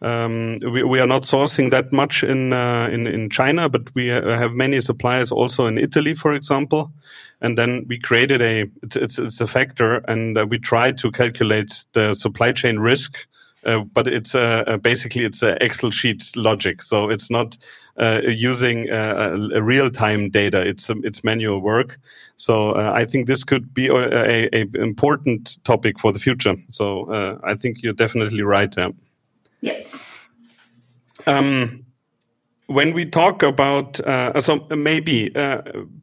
Um, 0.01 0.57
we, 0.61 0.83
we 0.83 0.99
are 0.99 1.07
not 1.07 1.21
sourcing 1.23 1.71
that 1.71 1.93
much 1.93 2.23
in 2.23 2.51
uh, 2.51 2.89
in 2.91 3.07
in 3.07 3.29
China, 3.29 3.69
but 3.69 3.83
we 3.95 4.07
have 4.07 4.51
many 4.51 4.81
suppliers 4.81 5.31
also 5.31 5.65
in 5.67 5.77
Italy, 5.77 6.13
for 6.13 6.33
example. 6.33 6.91
And 7.39 7.57
then 7.57 7.85
we 7.87 7.99
created 7.99 8.41
a 8.41 8.65
it's 8.83 8.97
it's, 8.97 9.17
it's 9.17 9.39
a 9.39 9.47
factor, 9.47 10.03
and 10.09 10.37
uh, 10.37 10.45
we 10.45 10.59
tried 10.59 10.97
to 10.97 11.11
calculate 11.11 11.85
the 11.93 12.13
supply 12.15 12.51
chain 12.51 12.79
risk 12.79 13.27
uh, 13.63 13.79
but 13.93 14.07
it's 14.07 14.33
basically 14.81 15.23
it's 15.23 15.43
a 15.43 15.63
Excel 15.63 15.91
sheet 15.91 16.35
logic. 16.35 16.81
So 16.81 17.09
it's 17.09 17.29
not 17.29 17.57
using 18.27 18.89
uh, 18.89 19.35
real 19.61 19.89
time 19.89 20.29
data. 20.29 20.61
It's 20.61 20.89
um, 20.89 21.01
it's 21.03 21.23
manual 21.23 21.59
work. 21.59 21.99
So 22.35 22.71
uh, 22.71 22.91
I 22.93 23.05
think 23.05 23.27
this 23.27 23.43
could 23.43 23.73
be 23.73 23.87
a, 23.87 24.49
a, 24.53 24.65
important 24.75 25.63
topic 25.63 25.99
for 25.99 26.11
the 26.11 26.19
future. 26.19 26.55
So 26.69 27.11
uh, 27.11 27.37
I 27.43 27.55
think 27.55 27.83
you're 27.83 27.93
definitely 27.93 28.41
right. 28.41 28.73
Yeah. 28.77 28.89
yeah. 29.61 29.83
Um, 31.27 31.85
when 32.65 32.93
we 32.93 33.05
talk 33.05 33.43
about 33.43 33.97
so 34.41 34.67
maybe 34.69 35.29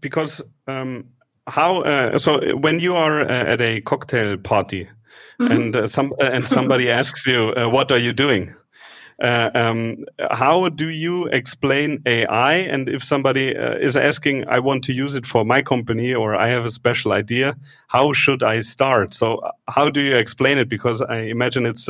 because 0.01 0.43
um, 0.67 1.05
how 1.47 2.17
so 2.19 2.57
when 2.57 2.79
you 2.79 2.95
are 2.95 3.21
at 3.21 3.61
a 3.61 3.81
cocktail 3.81 4.37
party 4.37 4.89
mm-hmm. 5.41 5.53
and 5.53 5.77
uh, 5.77 5.89
some 5.89 6.13
uh, 6.21 6.31
and 6.33 6.45
somebody 6.45 6.91
asks 7.01 7.27
you, 7.27 7.53
uh, 7.57 7.69
"What 7.69 7.91
are 7.93 7.99
you 7.99 8.13
doing?" 8.13 8.55
Uh, 9.21 9.51
um, 9.55 10.05
how 10.31 10.69
do 10.69 10.89
you 10.89 11.27
explain 11.27 12.03
AI? 12.07 12.55
And 12.55 12.89
if 12.89 13.03
somebody 13.03 13.57
uh, 13.57 13.75
is 13.75 13.97
asking, 13.97 14.47
I 14.49 14.61
want 14.61 14.85
to 14.85 14.93
use 14.93 15.17
it 15.17 15.27
for 15.27 15.45
my 15.45 15.61
company 15.61 16.15
or 16.15 16.37
I 16.37 16.49
have 16.49 16.65
a 16.65 16.71
special 16.71 17.13
idea, 17.13 17.57
how 17.89 18.13
should 18.13 18.43
I 18.43 18.61
start? 18.61 19.15
So, 19.15 19.39
uh, 19.39 19.51
how 19.69 19.91
do 19.91 20.01
you 20.01 20.17
explain 20.17 20.59
it? 20.59 20.69
Because 20.69 21.03
I 21.03 21.19
imagine 21.23 21.67
it's 21.67 21.89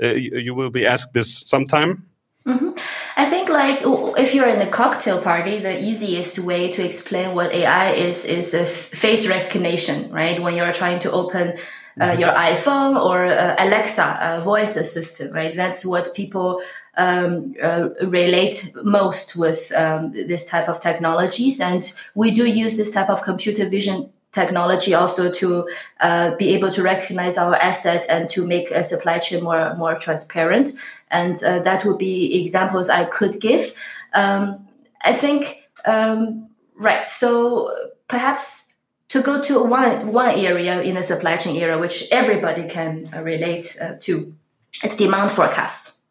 you 0.00 0.54
will 0.54 0.70
be 0.70 0.86
asked 0.86 1.12
this 1.12 1.42
sometime. 1.46 2.04
Mm-hmm. 2.46 2.70
I 3.16 3.26
think 3.26 3.50
like 3.50 3.80
if 4.18 4.34
you're 4.34 4.48
in 4.48 4.60
a 4.66 4.70
cocktail 4.70 5.20
party, 5.20 5.58
the 5.58 5.78
easiest 5.78 6.38
way 6.38 6.70
to 6.70 6.84
explain 6.84 7.34
what 7.34 7.52
AI 7.52 7.92
is 7.92 8.24
is 8.24 8.54
a 8.54 8.64
face 8.64 9.28
recognition, 9.28 10.10
right? 10.10 10.40
When 10.40 10.54
you're 10.56 10.72
trying 10.72 11.00
to 11.00 11.10
open 11.10 11.58
uh, 11.98 12.10
mm-hmm. 12.10 12.20
your 12.20 12.32
iPhone 12.32 13.02
or 13.02 13.26
uh, 13.26 13.56
Alexa 13.58 14.04
uh, 14.04 14.40
voice 14.40 14.76
assistant, 14.76 15.34
right? 15.34 15.54
That's 15.56 15.84
what 15.84 16.14
people 16.14 16.62
um, 16.96 17.54
uh, 17.62 17.88
relate 18.02 18.70
most 18.82 19.36
with 19.36 19.72
um, 19.74 20.12
this 20.12 20.46
type 20.46 20.68
of 20.68 20.80
technologies. 20.80 21.60
And 21.60 21.90
we 22.14 22.30
do 22.30 22.46
use 22.46 22.76
this 22.76 22.92
type 22.92 23.10
of 23.10 23.22
computer 23.22 23.68
vision 23.68 24.10
technology 24.32 24.94
also 24.94 25.30
to 25.30 25.68
uh, 26.00 26.36
be 26.36 26.54
able 26.54 26.70
to 26.70 26.82
recognize 26.82 27.36
our 27.36 27.56
asset 27.56 28.06
and 28.08 28.28
to 28.30 28.46
make 28.46 28.70
a 28.70 28.84
supply 28.84 29.18
chain 29.18 29.42
more 29.42 29.74
more 29.76 29.96
transparent. 29.96 30.70
And 31.10 31.42
uh, 31.42 31.58
that 31.60 31.84
would 31.84 31.98
be 31.98 32.40
examples 32.40 32.88
I 32.88 33.04
could 33.06 33.40
give. 33.40 33.74
Um, 34.14 34.68
I 35.02 35.12
think 35.12 35.68
um, 35.84 36.48
right. 36.76 37.04
So 37.04 37.74
perhaps 38.06 38.69
to 39.10 39.20
go 39.22 39.42
to 39.42 39.62
one 39.62 40.12
one 40.12 40.34
area 40.36 40.80
in 40.82 40.94
the 40.94 41.02
supply 41.02 41.36
chain 41.36 41.56
era, 41.56 41.78
which 41.78 42.08
everybody 42.10 42.66
can 42.68 43.10
uh, 43.12 43.22
relate 43.22 43.76
uh, 43.80 43.94
to, 44.00 44.34
is 44.82 44.96
demand 44.96 45.30
forecast. 45.30 46.02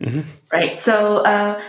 Mm-hmm. 0.00 0.20
Right. 0.52 0.76
So 0.76 1.18
uh, 1.18 1.60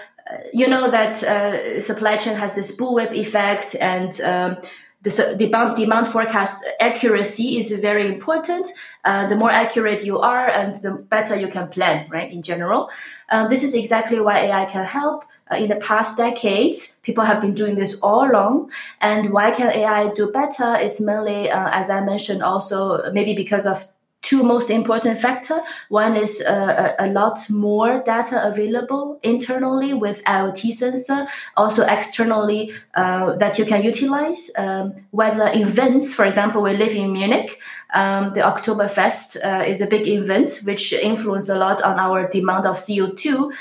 you 0.53 0.67
know 0.67 0.91
that 0.91 1.23
uh, 1.23 1.79
supply 1.79 2.17
chain 2.17 2.35
has 2.35 2.53
this 2.53 2.77
bullwhip 2.77 3.13
effect 3.13 3.75
and 3.79 4.19
um, 4.21 4.57
the 5.03 5.35
demand, 5.37 5.77
demand 5.77 6.07
forecast 6.07 6.65
accuracy 6.79 7.57
is 7.57 7.71
very 7.79 8.07
important. 8.07 8.67
Uh, 9.05 9.27
the 9.27 9.35
more 9.35 9.51
accurate 9.51 10.03
you 10.03 10.19
are 10.19 10.49
and 10.49 10.81
the 10.81 10.91
better 10.91 11.35
you 11.35 11.47
can 11.47 11.67
plan, 11.67 12.07
right? 12.09 12.31
In 12.31 12.41
general. 12.41 12.89
Um, 13.29 13.47
this 13.47 13.63
is 13.63 13.73
exactly 13.73 14.19
why 14.19 14.39
AI 14.39 14.65
can 14.65 14.85
help. 14.85 15.25
Uh, 15.49 15.55
in 15.55 15.69
the 15.69 15.77
past 15.77 16.17
decades, 16.17 16.99
people 17.03 17.23
have 17.23 17.39
been 17.39 17.53
doing 17.53 17.75
this 17.75 18.01
all 18.01 18.29
along. 18.29 18.71
And 18.99 19.31
why 19.31 19.51
can 19.51 19.71
AI 19.71 20.11
do 20.13 20.31
better? 20.31 20.75
It's 20.75 20.99
mainly, 20.99 21.49
uh, 21.49 21.69
as 21.71 21.89
I 21.89 22.03
mentioned, 22.03 22.41
also 22.41 23.11
maybe 23.13 23.33
because 23.33 23.65
of 23.65 23.85
two 24.21 24.43
most 24.43 24.69
important 24.69 25.17
factor. 25.17 25.59
One 25.89 26.17
is 26.17 26.41
uh, 26.41 26.95
a, 26.99 27.05
a, 27.05 27.07
lot 27.07 27.39
more 27.49 28.01
data 28.03 28.45
available 28.45 29.19
internally 29.23 29.93
with 29.93 30.23
IoT 30.25 30.73
sensor, 30.73 31.27
also 31.55 31.85
externally 31.85 32.73
uh, 32.95 33.35
that 33.35 33.57
you 33.57 33.65
can 33.65 33.83
utilize. 33.83 34.49
Um, 34.57 34.95
weather 35.11 35.51
events, 35.53 36.13
for 36.13 36.25
example, 36.25 36.61
we 36.61 36.73
live 36.73 36.91
in 36.91 37.13
Munich, 37.13 37.59
um, 37.93 38.33
the 38.33 38.41
Oktoberfest 38.41 39.37
uh, 39.43 39.63
is 39.63 39.81
a 39.81 39.87
big 39.87 40.07
event 40.07 40.59
which 40.63 40.91
influence 40.93 41.47
a 41.47 41.57
lot 41.57 41.81
on 41.83 41.97
our 41.97 42.27
demand 42.29 42.65
of 42.65 42.75
CO2. 42.75 43.51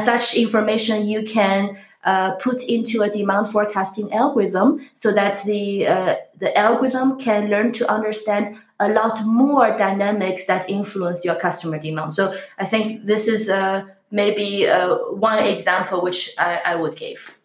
such 0.00 0.34
information 0.34 1.06
you 1.06 1.22
can 1.22 1.76
uh, 2.06 2.36
put 2.36 2.62
into 2.62 3.02
a 3.02 3.10
demand 3.10 3.48
forecasting 3.48 4.12
algorithm 4.12 4.80
so 4.94 5.12
that 5.12 5.36
the 5.44 5.86
uh, 5.86 6.14
the 6.38 6.56
algorithm 6.56 7.18
can 7.18 7.50
learn 7.50 7.72
to 7.72 7.90
understand 7.90 8.56
a 8.78 8.88
lot 8.88 9.24
more 9.26 9.76
dynamics 9.76 10.46
that 10.46 10.68
influence 10.70 11.24
your 11.24 11.34
customer 11.34 11.78
demand. 11.78 12.12
So 12.12 12.34
I 12.58 12.64
think 12.64 13.04
this 13.06 13.26
is 13.26 13.50
uh, 13.50 13.84
maybe 14.10 14.68
uh, 14.68 14.96
one 15.10 15.42
example 15.42 16.00
which 16.00 16.30
I, 16.38 16.60
I 16.64 16.74
would 16.76 16.96
give. 16.96 17.38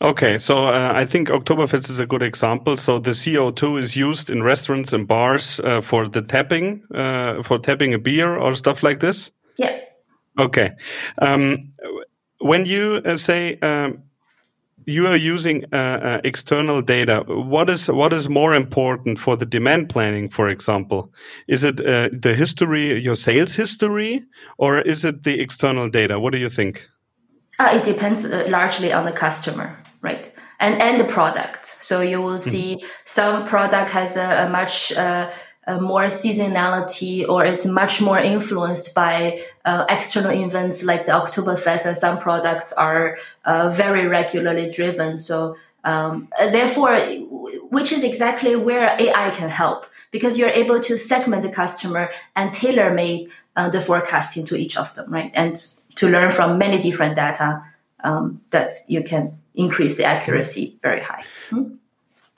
Okay, 0.00 0.38
so 0.38 0.66
uh, 0.68 0.92
I 0.94 1.06
think 1.06 1.28
Oktoberfest 1.28 1.90
is 1.90 1.98
a 1.98 2.06
good 2.06 2.22
example. 2.22 2.76
So 2.76 3.00
the 3.00 3.10
CO2 3.10 3.80
is 3.82 3.96
used 3.96 4.30
in 4.30 4.44
restaurants 4.44 4.92
and 4.92 5.08
bars 5.08 5.58
uh, 5.64 5.80
for 5.80 6.06
the 6.06 6.22
tapping, 6.22 6.84
uh, 6.94 7.42
for 7.42 7.58
tapping 7.58 7.94
a 7.94 7.98
beer 7.98 8.36
or 8.36 8.54
stuff 8.54 8.84
like 8.84 9.00
this. 9.00 9.32
Yeah. 9.56 9.80
Okay. 10.38 10.70
Um, 11.20 11.72
when 12.38 12.66
you 12.66 13.02
uh, 13.04 13.16
say 13.16 13.58
um, 13.60 14.02
you 14.88 15.06
are 15.06 15.16
using 15.16 15.66
uh, 15.72 15.76
uh, 15.76 16.20
external 16.24 16.80
data. 16.80 17.22
What 17.26 17.68
is 17.68 17.88
what 17.88 18.12
is 18.12 18.28
more 18.28 18.54
important 18.54 19.18
for 19.18 19.36
the 19.36 19.44
demand 19.44 19.90
planning, 19.90 20.30
for 20.30 20.48
example? 20.48 21.12
Is 21.46 21.62
it 21.62 21.78
uh, 21.80 22.08
the 22.10 22.34
history, 22.34 22.98
your 22.98 23.16
sales 23.16 23.54
history, 23.54 24.24
or 24.56 24.80
is 24.80 25.04
it 25.04 25.24
the 25.24 25.40
external 25.40 25.90
data? 25.90 26.18
What 26.18 26.32
do 26.32 26.38
you 26.38 26.48
think? 26.48 26.88
Uh, 27.58 27.70
it 27.74 27.84
depends 27.84 28.24
uh, 28.24 28.46
largely 28.48 28.90
on 28.90 29.04
the 29.04 29.12
customer, 29.12 29.76
right? 30.00 30.32
And 30.58 30.80
and 30.80 30.98
the 30.98 31.12
product. 31.12 31.66
So 31.66 32.00
you 32.00 32.22
will 32.22 32.40
hmm. 32.40 32.50
see 32.50 32.74
mm 32.74 32.80
-hmm. 32.80 32.88
some 33.04 33.44
product 33.44 33.90
has 33.90 34.16
a, 34.16 34.44
a 34.44 34.48
much 34.48 34.92
uh, 35.68 35.78
more 35.78 36.04
seasonality 36.04 37.28
or 37.28 37.44
is 37.44 37.66
much 37.66 38.00
more 38.00 38.18
influenced 38.18 38.94
by 38.94 39.40
uh, 39.66 39.84
external 39.90 40.32
events 40.32 40.82
like 40.82 41.04
the 41.04 41.12
Oktoberfest 41.12 41.84
and 41.84 41.96
some 41.96 42.18
products 42.18 42.72
are 42.72 43.18
uh, 43.44 43.70
very 43.70 44.06
regularly 44.06 44.70
driven. 44.70 45.18
So 45.18 45.56
um, 45.84 46.28
therefore, 46.38 46.98
which 47.70 47.92
is 47.92 48.02
exactly 48.02 48.56
where 48.56 48.96
AI 48.98 49.30
can 49.30 49.50
help 49.50 49.86
because 50.10 50.38
you're 50.38 50.48
able 50.48 50.80
to 50.80 50.96
segment 50.96 51.42
the 51.42 51.50
customer 51.50 52.10
and 52.34 52.52
tailor 52.52 52.92
make 52.92 53.30
uh, 53.54 53.68
the 53.68 53.80
forecasting 53.80 54.46
to 54.46 54.56
each 54.56 54.76
of 54.76 54.94
them, 54.94 55.12
right? 55.12 55.30
And 55.34 55.54
to 55.96 56.08
learn 56.08 56.30
from 56.32 56.58
many 56.58 56.78
different 56.78 57.14
data 57.14 57.62
um, 58.04 58.40
that 58.50 58.72
you 58.88 59.02
can 59.02 59.38
increase 59.54 59.96
the 59.96 60.04
accuracy 60.04 60.78
very 60.82 61.00
high. 61.00 61.24
Hmm? 61.50 61.74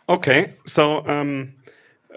Okay, 0.08 0.54
so 0.66 1.06
um, 1.06 1.52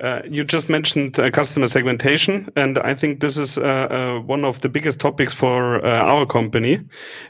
uh, 0.01 0.21
you 0.27 0.43
just 0.43 0.69
mentioned 0.69 1.19
uh, 1.19 1.29
customer 1.29 1.67
segmentation, 1.67 2.49
and 2.55 2.79
I 2.79 2.95
think 2.95 3.19
this 3.19 3.37
is 3.37 3.57
uh, 3.57 3.61
uh 3.61 4.19
one 4.21 4.43
of 4.43 4.61
the 4.61 4.69
biggest 4.69 4.99
topics 4.99 5.33
for 5.33 5.85
uh, 5.85 6.01
our 6.01 6.25
company 6.25 6.79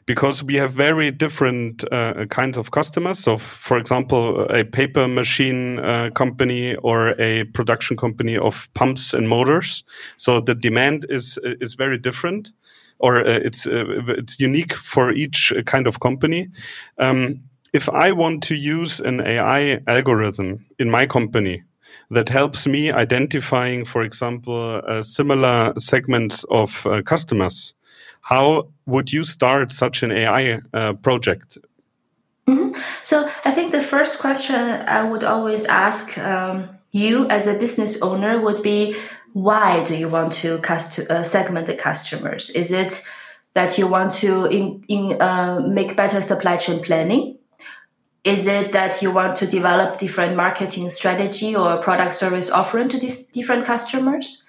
because 0.05 0.41
we 0.43 0.55
have 0.55 0.71
very 0.71 1.11
different 1.11 1.83
kinds 2.29 2.57
of 2.57 2.71
customers. 2.71 3.19
So, 3.19 3.37
for 3.37 3.77
example, 3.77 4.45
a 4.49 4.63
paper 4.63 5.07
machine 5.07 5.77
company 6.15 6.75
or 6.75 7.19
a 7.19 7.43
production 7.53 7.97
company 7.97 8.37
of 8.37 8.69
pumps 8.73 9.13
and 9.13 9.27
motors. 9.27 9.83
So 10.17 10.39
the 10.39 10.55
demand 10.55 11.05
is 11.09 11.37
is 11.43 11.75
very 11.75 11.97
different, 11.97 12.53
or 12.99 13.19
it's 13.19 13.67
it's 13.67 14.39
unique 14.39 14.73
for 14.73 15.11
each 15.11 15.53
kind 15.65 15.85
of 15.85 15.99
company. 15.99 16.47
Um, 16.97 17.41
if 17.73 17.89
I 17.89 18.11
want 18.11 18.43
to 18.43 18.55
use 18.55 19.01
an 19.01 19.19
AI 19.19 19.81
algorithm 19.87 20.65
in 20.79 20.89
my 20.89 21.07
company, 21.07 21.63
that 22.13 22.29
helps 22.29 22.65
me 22.65 22.91
identifying, 22.91 23.85
for 23.85 24.03
example, 24.03 24.81
uh, 24.87 25.03
similar 25.03 25.73
segments 25.77 26.45
of 26.49 26.85
uh, 26.85 27.01
customers. 27.01 27.73
How 28.21 28.67
would 28.85 29.11
you 29.11 29.23
start 29.23 29.71
such 29.71 30.03
an 30.03 30.11
AI 30.11 30.59
uh, 30.73 30.93
project? 30.93 31.57
Mm 32.47 32.57
-hmm. 32.57 32.75
So 33.03 33.15
I 33.45 33.51
think 33.51 33.71
the 33.71 33.81
first 33.81 34.17
question 34.21 34.55
I 34.87 35.01
would 35.09 35.23
always 35.23 35.65
ask 35.65 36.17
um, 36.17 36.67
you 36.91 37.25
as 37.29 37.47
a 37.47 37.53
business 37.53 38.01
owner 38.01 38.39
would 38.39 38.61
be, 38.61 38.95
why 39.33 39.83
do 39.83 39.95
you 39.95 40.09
want 40.09 40.41
to 40.41 40.59
uh, 41.09 41.23
segment 41.23 41.65
the 41.65 41.75
customers? 41.75 42.49
Is 42.49 42.71
it 42.71 43.03
that 43.53 43.77
you 43.77 43.89
want 43.89 44.19
to 44.21 44.45
in, 44.45 44.83
in, 44.87 45.21
uh, 45.21 45.59
make 45.67 45.95
better 45.95 46.21
supply 46.21 46.57
chain 46.57 46.79
planning? 46.81 47.37
Is 48.23 48.45
it 48.47 48.71
that 48.71 49.01
you 49.01 49.11
want 49.11 49.35
to 49.37 49.47
develop 49.47 49.99
different 49.99 50.35
marketing 50.35 50.89
strategy 50.89 51.55
or 51.55 51.77
product 51.77 52.13
service 52.13 52.49
offering 52.49 52.89
to 52.89 52.97
these 52.97 53.27
different 53.27 53.65
customers? 53.65 54.45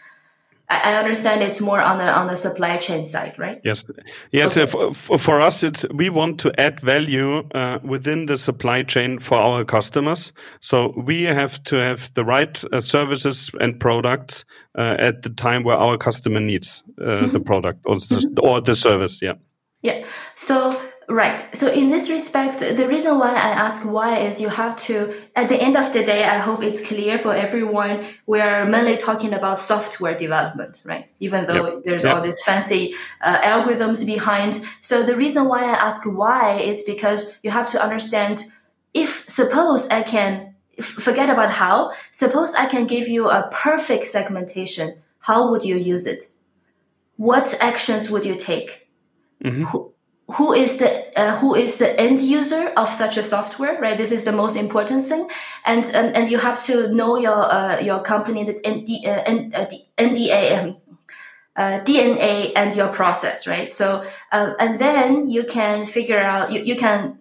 I 0.70 0.94
understand 0.94 1.42
it's 1.42 1.60
more 1.60 1.82
on 1.82 1.98
the 1.98 2.10
on 2.10 2.26
the 2.26 2.36
supply 2.36 2.78
chain 2.78 3.04
side, 3.04 3.38
right? 3.38 3.60
Yes, 3.64 3.84
yes. 4.32 4.56
Okay. 4.56 4.94
For, 4.94 5.18
for, 5.18 5.40
us, 5.40 5.62
it's 5.62 5.84
we 5.92 6.08
want 6.08 6.40
to 6.40 6.58
add 6.58 6.80
value 6.80 7.46
uh, 7.54 7.80
within 7.82 8.26
the 8.26 8.38
supply 8.38 8.82
chain 8.82 9.18
for 9.18 9.36
our 9.36 9.64
customers. 9.64 10.32
So 10.60 10.94
we 10.96 11.24
have 11.24 11.62
to 11.64 11.76
have 11.76 12.12
the 12.14 12.24
right 12.24 12.64
uh, 12.72 12.80
services 12.80 13.50
and 13.60 13.78
products 13.78 14.46
uh, 14.74 14.96
at 14.98 15.20
the 15.20 15.30
time 15.30 15.64
where 15.64 15.76
our 15.76 15.98
customer 15.98 16.40
needs 16.40 16.82
mm 16.98 17.04
-hmm. 17.04 17.32
the 17.32 17.40
product 17.40 17.80
or 17.84 17.98
the, 17.98 18.14
mm 18.14 18.20
-hmm. 18.20 18.48
or 18.48 18.62
the 18.62 18.74
service. 18.74 19.26
Yeah. 19.26 19.36
Yeah. 19.84 20.04
So 20.34 20.80
Right. 21.08 21.38
So 21.54 21.70
in 21.70 21.90
this 21.90 22.08
respect, 22.08 22.60
the 22.60 22.88
reason 22.88 23.18
why 23.18 23.30
I 23.30 23.50
ask 23.66 23.84
why 23.84 24.20
is 24.20 24.40
you 24.40 24.48
have 24.48 24.76
to, 24.88 25.12
at 25.36 25.48
the 25.48 25.60
end 25.60 25.76
of 25.76 25.92
the 25.92 26.02
day, 26.02 26.24
I 26.24 26.38
hope 26.38 26.62
it's 26.62 26.86
clear 26.86 27.18
for 27.18 27.34
everyone. 27.34 28.04
We 28.26 28.40
are 28.40 28.64
mainly 28.64 28.96
talking 28.96 29.34
about 29.34 29.58
software 29.58 30.16
development, 30.16 30.82
right? 30.86 31.06
Even 31.20 31.44
though 31.44 31.74
yep. 31.74 31.84
there's 31.84 32.04
yep. 32.04 32.14
all 32.14 32.22
these 32.22 32.42
fancy 32.42 32.94
uh, 33.20 33.38
algorithms 33.42 34.06
behind. 34.06 34.62
So 34.80 35.02
the 35.02 35.16
reason 35.16 35.46
why 35.46 35.64
I 35.64 35.74
ask 35.74 36.04
why 36.06 36.58
is 36.58 36.82
because 36.84 37.38
you 37.42 37.50
have 37.50 37.68
to 37.72 37.82
understand 37.82 38.42
if 38.94 39.28
suppose 39.28 39.86
I 39.88 40.02
can 40.02 40.54
forget 40.80 41.28
about 41.28 41.52
how, 41.52 41.92
suppose 42.12 42.54
I 42.54 42.64
can 42.66 42.86
give 42.86 43.08
you 43.08 43.28
a 43.28 43.50
perfect 43.52 44.06
segmentation. 44.06 44.96
How 45.18 45.50
would 45.50 45.64
you 45.64 45.76
use 45.76 46.06
it? 46.06 46.24
What 47.16 47.54
actions 47.60 48.10
would 48.10 48.24
you 48.24 48.36
take? 48.36 48.83
Mm-hmm. 49.44 49.64
Who, 49.64 49.94
who 50.32 50.54
is 50.54 50.78
the 50.78 51.18
uh, 51.18 51.36
who 51.36 51.54
is 51.54 51.76
the 51.76 52.00
end 52.00 52.18
user 52.20 52.72
of 52.76 52.88
such 52.88 53.18
a 53.18 53.22
software 53.22 53.78
right? 53.78 53.96
This 53.96 54.10
is 54.10 54.24
the 54.24 54.32
most 54.32 54.56
important 54.56 55.04
thing. 55.04 55.28
And 55.66 55.84
and, 55.94 56.16
and 56.16 56.30
you 56.30 56.38
have 56.38 56.64
to 56.64 56.88
know 56.92 57.16
your 57.16 57.52
uh, 57.52 57.80
your 57.80 58.00
company 58.00 58.44
the 58.44 58.54
ND, 58.66 59.06
uh, 59.06 59.60
uh 59.60 59.66
NDA 59.98 60.64
um, 60.64 60.76
uh, 61.56 61.80
DNA 61.84 62.52
and 62.56 62.74
your 62.74 62.88
process 62.88 63.46
right? 63.46 63.70
So 63.70 64.04
uh, 64.32 64.54
and 64.58 64.78
then 64.78 65.28
you 65.28 65.44
can 65.44 65.84
figure 65.84 66.22
out 66.22 66.50
you, 66.50 66.62
you 66.62 66.76
can 66.76 67.18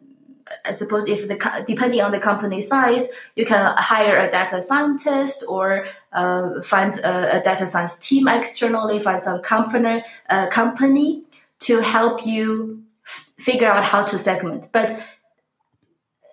I 0.65 0.71
suppose 0.71 1.09
if 1.09 1.27
the 1.27 1.63
depending 1.65 2.01
on 2.01 2.11
the 2.11 2.19
company 2.19 2.61
size, 2.61 3.11
you 3.35 3.45
can 3.45 3.75
hire 3.77 4.19
a 4.19 4.29
data 4.29 4.61
scientist 4.61 5.43
or 5.49 5.87
uh, 6.13 6.61
find 6.61 6.97
a, 6.99 7.39
a, 7.39 7.41
data 7.41 7.65
science 7.65 7.99
team 7.99 8.27
externally, 8.27 8.99
find 8.99 9.19
some 9.19 9.41
company 9.41 10.03
uh, 10.29 10.47
company 10.49 11.23
to 11.65 11.81
help 11.81 12.25
you 12.25 12.83
f- 13.05 13.29
figure 13.37 13.67
out 13.67 13.83
how 13.83 14.03
to 14.05 14.17
segment. 14.17 14.69
But 14.71 14.91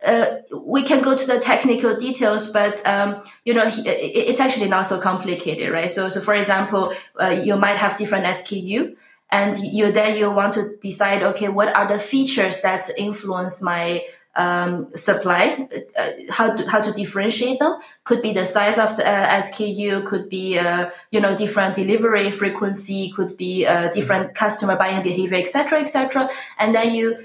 uh, 0.05 0.37
we 0.65 0.83
can 0.83 1.03
go 1.03 1.17
to 1.17 1.27
the 1.27 1.39
technical 1.39 1.97
details, 1.97 2.51
but 2.51 2.87
um, 2.87 3.21
you 3.45 3.53
know 3.53 3.65
it's 3.67 4.41
actually 4.41 4.69
not 4.69 4.87
so 4.87 4.99
complicated, 4.99 5.71
right? 5.73 5.93
So, 5.93 6.09
so 6.09 6.21
for 6.21 6.35
example, 6.35 6.95
uh, 7.21 7.41
you 7.45 7.57
might 7.57 7.77
have 7.77 7.99
different 7.99 8.25
SKU, 8.25 8.97
and 9.31 9.55
you 9.59 9.93
then 9.93 10.17
you 10.17 10.31
want 10.31 10.55
to 10.55 10.77
decide, 10.81 11.23
okay, 11.23 11.49
what 11.49 11.75
are 11.75 11.93
the 11.93 11.99
features 11.99 12.63
that 12.63 12.89
influence 12.97 13.61
my 13.63 14.05
um, 14.37 14.91
supply, 14.95 15.69
uh, 15.99 16.11
how 16.31 16.55
to, 16.55 16.69
how 16.69 16.81
to 16.81 16.93
differentiate 16.93 17.59
them. 17.59 17.79
Could 18.05 18.23
be 18.23 18.33
the 18.33 18.45
size 18.45 18.79
of 18.79 18.97
the 18.97 19.07
uh, 19.07 19.41
SKU, 19.43 20.07
could 20.07 20.29
be 20.29 20.59
uh, 20.59 20.91
you 21.11 21.21
know 21.21 21.37
different 21.37 21.75
delivery 21.75 22.31
frequency, 22.31 23.11
could 23.11 23.37
be 23.37 23.67
uh, 23.67 23.91
different 23.91 24.35
customer 24.35 24.77
buying 24.77 25.03
behavior, 25.03 25.37
etc., 25.37 25.81
etc. 25.81 26.31
And 26.59 26.75
then 26.75 26.95
you, 26.95 27.19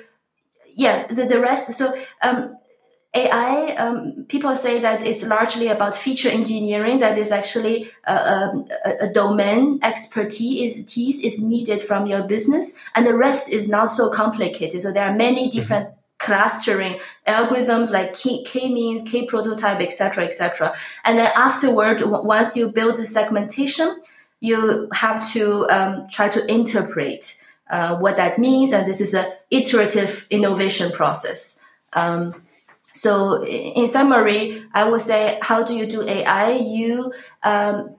yeah, 0.76 1.08
the, 1.08 1.26
the 1.26 1.40
rest. 1.40 1.72
So 1.74 1.96
um, 2.22 2.58
AI, 3.14 3.76
um, 3.78 4.26
people 4.28 4.56
say 4.56 4.82
that 4.82 5.06
it's 5.06 5.26
largely 5.26 5.70
about 5.70 5.96
feature 5.96 6.30
engineering. 6.30 7.00
That 7.00 7.18
is 7.18 7.32
actually 7.32 7.90
a, 8.06 8.12
uh, 8.12 8.50
um, 8.52 8.68
a, 8.84 9.06
a, 9.06 9.14
domain 9.14 9.80
expertise 9.84 10.76
is, 10.76 11.20
is 11.24 11.42
needed 11.42 11.82
from 11.82 12.08
your 12.08 12.24
business, 12.24 12.78
and 12.94 13.06
the 13.06 13.16
rest 13.16 13.50
is 13.50 13.70
not 13.70 13.86
so 13.86 14.10
complicated. 14.10 14.82
So 14.82 14.92
there 14.92 15.06
are 15.06 15.16
many 15.16 15.48
mm-hmm. 15.48 15.92
Clustering 16.26 17.00
algorithms 17.28 17.92
like 17.92 18.16
k, 18.16 18.44
k-means, 18.44 19.10
k-prototype, 19.10 19.80
etc., 19.80 20.26
etc. 20.26 20.74
And 21.04 21.20
then 21.20 21.32
afterward, 21.36 22.02
once 22.02 22.58
you 22.58 22.70
build 22.70 22.98
the 22.98 23.06
segmentation, 23.06 23.96
you 24.40 24.90
have 24.94 25.32
to 25.34 25.70
um, 25.70 26.08
try 26.10 26.30
to 26.30 26.52
interpret 26.52 27.42
uh, 27.70 27.96
what 27.98 28.18
that 28.18 28.38
means, 28.38 28.72
and 28.72 28.88
this 28.88 29.02
is 29.02 29.14
an 29.14 29.26
iterative 29.50 30.28
innovation 30.30 30.92
process. 30.92 31.64
Um, 31.94 32.42
so, 32.94 33.44
in 33.44 33.88
summary, 33.88 34.64
I 34.74 34.88
would 34.90 35.02
say, 35.02 35.38
how 35.42 35.64
do 35.64 35.74
you 35.74 35.86
do 35.86 36.02
AI? 36.08 36.52
You 36.52 37.14
um, 37.44 37.96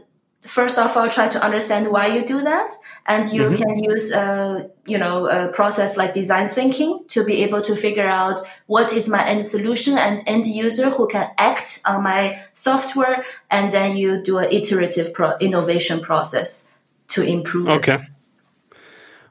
first 0.47 0.79
of 0.79 0.97
all 0.97 1.09
try 1.09 1.29
to 1.29 1.43
understand 1.43 1.91
why 1.91 2.07
you 2.07 2.27
do 2.27 2.43
that 2.43 2.71
and 3.07 3.31
you 3.33 3.43
mm-hmm. 3.43 3.55
can 3.55 3.83
use 3.83 4.13
uh, 4.13 4.69
you 4.87 4.99
know 4.99 5.27
a 5.27 5.49
process 5.49 5.97
like 5.97 6.15
design 6.15 6.49
thinking 6.49 7.05
to 7.09 7.25
be 7.25 7.43
able 7.43 7.63
to 7.63 7.75
figure 7.77 8.09
out 8.09 8.47
what 8.67 8.93
is 8.93 9.09
my 9.09 9.27
end 9.27 9.45
solution 9.45 9.99
and 9.99 10.23
end 10.27 10.47
user 10.47 10.91
who 10.91 11.07
can 11.09 11.31
act 11.39 11.81
on 11.87 12.03
my 12.03 12.41
software 12.55 13.25
and 13.51 13.73
then 13.73 13.97
you 13.97 14.23
do 14.23 14.39
an 14.39 14.51
iterative 14.51 15.13
pro- 15.13 15.37
innovation 15.39 16.01
process 16.01 16.77
to 17.09 17.23
improve 17.23 17.69
okay 17.69 17.95
it. 17.95 18.01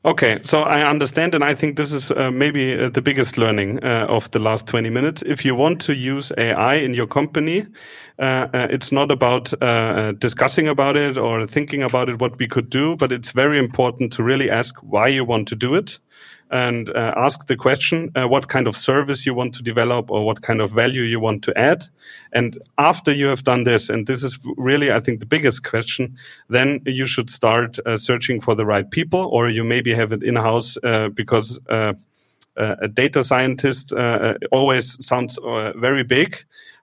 Okay, 0.06 0.40
so 0.44 0.62
I 0.62 0.88
understand, 0.88 1.34
and 1.34 1.44
I 1.44 1.56
think 1.56 1.78
this 1.78 1.92
is 1.92 2.12
uh, 2.12 2.30
maybe 2.30 2.80
uh, 2.80 2.90
the 2.90 3.02
biggest 3.02 3.40
learning 3.40 3.84
uh, 3.84 4.06
of 4.08 4.30
the 4.30 4.38
last 4.38 4.68
20 4.68 4.88
minutes. 4.92 5.24
If 5.26 5.44
you 5.44 5.56
want 5.56 5.82
to 5.82 5.96
use 5.96 6.32
AI 6.38 6.76
in 6.76 6.94
your 6.94 7.08
company, 7.08 7.66
uh, 8.20 8.48
uh, 8.54 8.68
it's 8.70 8.92
not 8.92 9.10
about 9.10 9.52
uh, 9.64 10.12
discussing 10.12 10.68
about 10.68 10.96
it 10.96 11.18
or 11.18 11.48
thinking 11.48 11.82
about 11.82 12.08
it, 12.10 12.20
what 12.20 12.38
we 12.38 12.48
could 12.48 12.70
do, 12.70 12.96
but 12.98 13.12
it's 13.12 13.32
very 13.32 13.58
important 13.58 14.14
to 14.14 14.22
really 14.22 14.48
ask 14.48 14.76
why 14.84 15.08
you 15.08 15.26
want 15.26 15.48
to 15.48 15.56
do 15.56 15.74
it 15.74 15.98
and 16.56 16.90
uh, 16.92 17.14
ask 17.18 17.48
the 17.48 17.58
question 17.58 18.10
uh, 18.16 18.26
what 18.26 18.48
kind 18.48 18.66
of 18.66 18.78
service 18.78 19.26
you 19.26 19.34
want 19.34 19.54
to 19.54 19.62
develop 19.62 20.10
or 20.10 20.26
what 20.26 20.42
kind 20.42 20.62
of 20.62 20.72
value 20.72 21.02
you 21.02 21.20
want 21.20 21.44
to 21.44 21.52
add. 21.58 21.84
And 22.32 22.58
after 22.78 23.12
you 23.12 23.26
have 23.26 23.44
done 23.44 23.66
this, 23.66 23.90
and 23.90 24.08
this 24.08 24.24
is 24.24 24.40
really, 24.56 24.90
I 24.90 25.02
think, 25.02 25.20
the 25.20 25.26
biggest 25.26 25.66
question, 25.66 26.18
then 26.48 26.82
you 26.86 27.06
should 27.06 27.30
start 27.30 27.78
uh, 27.86 27.98
searching 27.98 28.40
for 28.40 28.56
the 28.56 28.66
right 28.66 28.90
people, 28.90 29.26
or 29.34 29.50
you 29.50 29.66
maybe 29.66 29.94
have 29.94 30.14
it 30.14 30.24
in 30.24 30.38
house 30.38 30.78
uh, 30.82 31.10
because 31.10 31.60
uh, 31.70 31.94
uh, 32.56 32.76
a 32.82 32.88
data 32.88 33.22
scientist 33.22 33.92
always 34.54 35.06
sounds 35.06 35.38
very 35.76 36.06
big. 36.06 36.38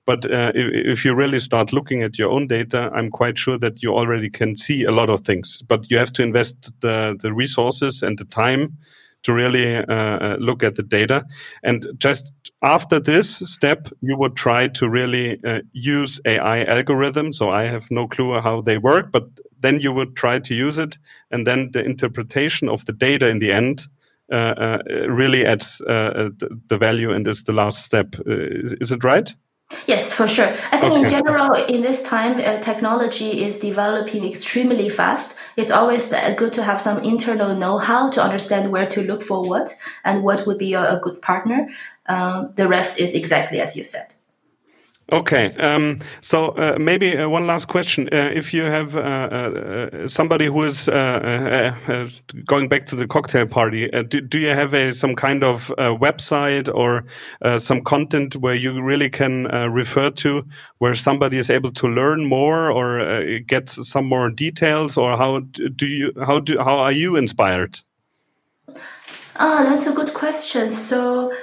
But 0.05 0.27
if 0.27 1.05
you 1.05 1.15
really 1.15 1.41
start 1.41 1.73
looking 1.73 2.03
at 2.03 2.19
your 2.19 2.31
own 2.31 2.47
data, 2.47 2.91
I'm 2.93 3.11
quite 3.11 3.39
sure 3.39 3.57
that 3.59 3.83
you 3.83 3.95
already 3.95 4.29
can 4.29 4.55
see 4.55 4.85
a 4.85 4.91
lot 4.91 5.09
of 5.09 5.23
things. 5.23 5.63
But 5.63 5.91
you 5.91 5.97
have 5.97 6.13
to 6.13 6.23
invest 6.23 6.73
the, 6.81 7.17
the 7.23 7.33
resources 7.33 8.03
and 8.03 8.19
the 8.19 8.27
time 8.27 8.77
to 9.23 9.33
really 9.33 9.77
uh, 9.77 9.85
uh, 9.87 10.37
look 10.39 10.63
at 10.63 10.75
the 10.75 10.83
data. 10.83 11.25
And 11.63 11.87
just 11.99 12.33
after 12.63 12.99
this 12.99 13.39
step, 13.39 13.89
you 14.01 14.17
would 14.17 14.37
try 14.37 14.69
to 14.69 14.89
really 14.89 15.43
uh, 15.45 15.61
use 15.73 16.21
AI 16.25 16.65
algorithms. 16.65 17.37
So 17.37 17.51
I 17.51 17.65
have 17.65 17.91
no 17.91 18.07
clue 18.07 18.41
how 18.41 18.61
they 18.61 18.79
work, 18.79 19.13
but 19.13 19.25
then 19.61 19.81
you 19.81 19.93
would 19.93 20.17
try 20.17 20.39
to 20.41 20.55
use 20.55 20.79
it. 20.79 20.99
And 21.31 21.47
then 21.47 21.71
the 21.73 21.85
interpretation 21.85 22.69
of 22.69 22.85
the 22.87 22.93
data 22.93 23.29
in 23.29 23.39
the 23.39 23.53
end 23.53 23.87
uh, 24.33 24.35
uh, 24.35 24.79
really 25.09 25.45
adds 25.45 25.81
uh, 25.83 26.31
the 26.69 26.79
value 26.79 27.13
and 27.13 27.29
is 27.29 27.45
the 27.45 27.53
last 27.53 27.85
step. 27.85 28.15
Is, 28.27 28.73
is, 28.81 28.91
it 28.91 29.05
right? 29.05 29.35
Yes, 29.87 30.13
for 30.13 30.29
sure. 30.29 30.47
I 30.71 30.79
think 30.79 30.93
okay. 30.93 31.03
in 31.03 31.09
general, 31.09 31.55
in 31.55 31.83
this 31.83 32.03
time, 32.03 32.39
uh, 32.39 32.61
technology 32.61 33.45
is 33.45 33.59
developing 33.59 34.25
extremely 34.25 34.89
fast. 34.89 35.39
It's 35.57 35.71
always 35.71 36.13
uh, 36.13 36.35
good 36.37 36.53
to 36.55 36.63
have 36.63 36.81
some 36.81 37.03
internal 37.03 37.55
know-how 37.57 38.11
to 38.11 38.23
understand 38.23 38.71
where 38.71 38.87
to 38.87 39.03
look 39.03 39.23
for 39.23 39.43
what 39.43 39.75
and 40.05 40.23
what 40.23 40.47
would 40.47 40.59
be 40.59 40.75
a, 40.75 40.97
a 40.97 41.01
good 41.01 41.21
partner. 41.21 41.69
Um, 42.07 42.53
the 42.57 42.69
rest 42.69 43.01
is 43.01 43.15
exactly 43.15 43.61
as 43.61 43.77
you 43.77 43.85
said. 43.85 44.15
Okay, 45.13 45.55
um, 45.59 45.99
so 46.23 46.53
uh, 46.53 46.79
maybe 46.81 47.15
uh, 47.15 47.29
one 47.29 47.47
last 47.47 47.69
question: 47.69 48.09
uh, 48.13 48.31
If 48.35 48.55
you 48.55 48.63
have 48.63 48.97
uh, 48.97 49.01
uh, 49.01 50.09
somebody 50.09 50.47
who 50.47 50.63
is 50.63 50.89
uh, 50.89 51.75
going 52.47 52.69
back 52.69 52.87
to 52.87 52.97
the 52.97 53.07
cocktail 53.07 53.47
party, 53.47 53.91
do, 54.09 54.23
do, 54.23 54.39
you 54.39 54.49
have 54.49 54.73
a 54.73 54.95
some 54.95 55.15
kind 55.15 55.45
of 55.45 55.67
website 55.77 56.75
or 56.75 57.05
some 57.59 57.83
content 57.83 58.37
where 58.37 58.55
you 58.55 58.81
really 58.81 59.11
can 59.11 59.45
refer 59.71 60.09
to, 60.13 60.47
where 60.79 60.95
somebody 60.95 61.37
is 61.37 61.51
able 61.51 61.73
to 61.73 61.89
learn 61.89 62.25
more 62.25 62.71
or 62.71 63.39
get 63.41 63.69
some 63.69 64.07
more 64.07 64.31
details, 64.31 64.97
or 64.97 65.15
how 65.19 65.41
do 65.77 65.87
you 65.87 66.11
how 66.25 66.41
do 66.41 66.59
how 66.59 66.79
are 66.79 66.93
you 66.93 67.17
inspired? 67.17 67.79
Ah, 69.37 69.63
that's 69.63 69.87
a 69.87 69.93
good 69.93 70.15
question. 70.15 70.73
So. 70.73 71.35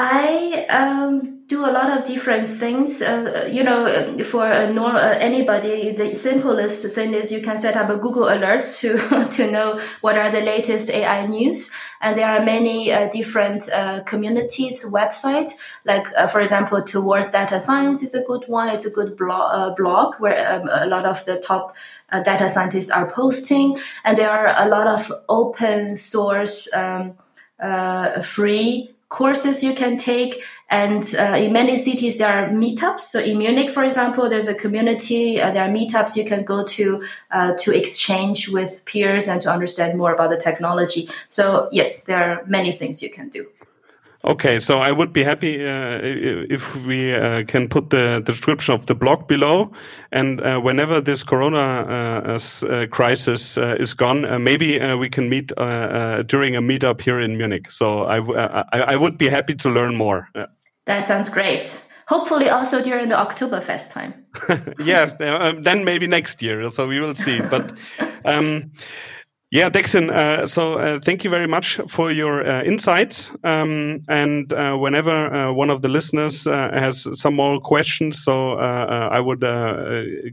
I 0.00 0.64
um, 0.70 1.40
do 1.48 1.66
a 1.66 1.72
lot 1.72 1.98
of 1.98 2.04
different 2.04 2.46
things. 2.46 3.02
Uh, 3.02 3.48
you 3.50 3.64
know, 3.64 3.86
um, 3.86 4.22
for 4.22 4.48
a 4.48 4.72
normal 4.72 5.00
uh, 5.00 5.16
anybody, 5.18 5.90
the 5.90 6.14
simplest 6.14 6.86
thing 6.94 7.14
is 7.14 7.32
you 7.32 7.42
can 7.42 7.58
set 7.58 7.76
up 7.76 7.90
a 7.90 7.96
Google 7.96 8.26
Alerts 8.26 8.78
to 8.82 8.96
to 9.36 9.50
know 9.50 9.80
what 10.00 10.16
are 10.16 10.30
the 10.30 10.40
latest 10.40 10.88
AI 10.88 11.26
news. 11.26 11.72
And 12.00 12.16
there 12.16 12.28
are 12.28 12.44
many 12.44 12.92
uh, 12.92 13.08
different 13.08 13.68
uh, 13.72 14.04
communities 14.04 14.86
websites. 14.86 15.50
Like 15.84 16.06
uh, 16.16 16.28
for 16.28 16.40
example, 16.40 16.80
Towards 16.80 17.32
Data 17.32 17.58
Science 17.58 18.00
is 18.00 18.14
a 18.14 18.22
good 18.22 18.44
one. 18.46 18.68
It's 18.68 18.86
a 18.86 18.90
good 18.90 19.16
blog 19.16 19.50
uh, 19.52 19.74
blog 19.74 20.20
where 20.20 20.38
um, 20.48 20.68
a 20.70 20.86
lot 20.86 21.06
of 21.06 21.24
the 21.24 21.40
top 21.40 21.74
data 22.24 22.48
scientists 22.48 22.92
are 22.92 23.10
posting, 23.10 23.80
and 24.04 24.16
there 24.16 24.30
are 24.30 24.54
a 24.64 24.68
lot 24.68 24.86
of 24.86 25.12
open 25.28 25.96
source. 25.96 26.72
Um, 26.72 27.18
free 28.22 28.94
courses 29.08 29.62
you 29.62 29.74
can 29.74 29.96
take. 29.96 30.42
And 30.70 31.02
uh, 31.18 31.36
in 31.36 31.52
many 31.52 31.76
cities, 31.76 32.18
there 32.18 32.30
are 32.30 32.48
meetups. 32.50 33.00
So 33.00 33.20
in 33.20 33.38
Munich, 33.38 33.70
for 33.70 33.82
example, 33.84 34.28
there's 34.28 34.48
a 34.48 34.54
community. 34.54 35.40
Uh, 35.40 35.50
there 35.50 35.64
are 35.64 35.72
meetups 35.72 36.14
you 36.16 36.26
can 36.26 36.44
go 36.44 36.64
to 36.64 37.02
uh, 37.30 37.54
to 37.54 37.74
exchange 37.74 38.48
with 38.50 38.82
peers 38.84 39.28
and 39.28 39.40
to 39.42 39.50
understand 39.50 39.96
more 39.96 40.12
about 40.12 40.30
the 40.30 40.36
technology. 40.36 41.08
So 41.30 41.68
yes, 41.72 42.04
there 42.04 42.22
are 42.22 42.44
many 42.46 42.72
things 42.72 43.02
you 43.02 43.10
can 43.10 43.30
do. 43.30 43.46
Okay, 44.28 44.58
so 44.58 44.80
I 44.80 44.92
would 44.92 45.10
be 45.14 45.24
happy 45.24 45.66
uh, 45.66 46.00
if 46.02 46.76
we 46.84 47.14
uh, 47.14 47.44
can 47.44 47.66
put 47.66 47.88
the 47.88 48.20
description 48.26 48.74
of 48.74 48.84
the 48.84 48.94
blog 48.94 49.26
below. 49.26 49.72
And 50.12 50.42
uh, 50.42 50.60
whenever 50.60 51.00
this 51.00 51.22
Corona 51.22 51.56
uh, 51.58 52.38
uh, 52.66 52.86
crisis 52.88 53.56
uh, 53.56 53.76
is 53.80 53.94
gone, 53.94 54.44
maybe 54.44 54.78
we 54.96 55.08
can 55.08 55.30
meet 55.30 55.48
during 55.56 56.56
a 56.56 56.60
meetup 56.60 57.00
here 57.00 57.18
in 57.18 57.38
Munich. 57.38 57.70
So 57.70 58.02
I, 58.02 58.18
I, 58.18 58.80
I 58.92 58.96
would 58.96 59.16
be 59.16 59.30
happy 59.30 59.54
to 59.54 59.70
learn 59.70 59.96
more. 59.96 60.28
That 60.84 61.04
sounds 61.04 61.30
great. 61.30 61.84
Hopefully, 62.06 62.50
also 62.50 62.82
during 62.82 63.08
the 63.08 63.16
Oktoberfest 63.16 63.92
time. 63.92 64.14
yeah, 64.84 65.10
um, 65.20 65.62
then 65.62 65.84
maybe 65.84 66.06
next 66.06 66.42
year. 66.42 66.70
So 66.70 66.86
we 66.86 67.00
will 67.00 67.14
see. 67.14 67.40
But. 67.40 67.72
Um, 68.24 68.72
yeah, 69.50 69.70
Dexin. 69.70 70.10
Uh, 70.10 70.46
so 70.46 70.78
uh, 70.78 71.00
thank 71.00 71.24
you 71.24 71.30
very 71.30 71.46
much 71.46 71.80
for 71.88 72.12
your 72.12 72.46
uh, 72.46 72.62
insights. 72.64 73.30
Um, 73.44 74.02
and 74.06 74.52
uh, 74.52 74.76
whenever 74.76 75.10
uh, 75.10 75.52
one 75.54 75.70
of 75.70 75.80
the 75.80 75.88
listeners 75.88 76.46
uh, 76.46 76.70
has 76.74 77.08
some 77.18 77.34
more 77.34 77.58
questions, 77.58 78.22
so 78.22 78.58
I 78.58 79.20
would 79.20 79.40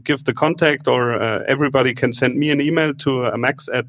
give 0.04 0.24
the 0.24 0.34
contact, 0.34 0.86
or 0.86 1.18
everybody 1.48 1.94
can 1.94 2.12
send 2.12 2.36
me 2.36 2.50
an 2.50 2.60
email 2.60 2.92
to 2.94 3.34
max 3.38 3.70
at 3.72 3.86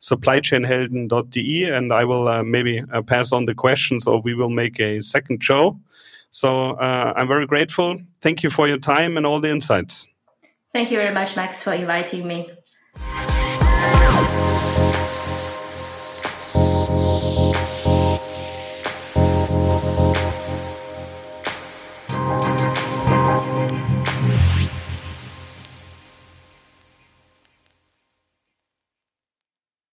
supplychainhelden.de, 0.00 1.64
and 1.64 1.92
I 1.92 2.04
will 2.04 2.42
maybe 2.44 2.82
pass 3.06 3.32
on 3.32 3.44
the 3.44 3.54
questions, 3.54 4.06
or 4.06 4.22
we 4.22 4.32
will 4.32 4.48
make 4.50 4.80
a 4.80 5.02
second 5.02 5.44
show. 5.44 5.78
So 6.30 6.78
I'm 6.78 7.28
very 7.28 7.46
grateful. 7.46 7.98
Thank 8.22 8.42
you 8.42 8.48
for 8.48 8.66
your 8.66 8.78
time 8.78 9.18
and 9.18 9.26
all 9.26 9.40
the 9.40 9.50
insights. 9.50 10.08
Thank 10.72 10.90
you 10.90 10.96
very 10.96 11.12
much, 11.12 11.36
Max, 11.36 11.62
for 11.62 11.74
inviting 11.74 12.26
me. 12.26 12.50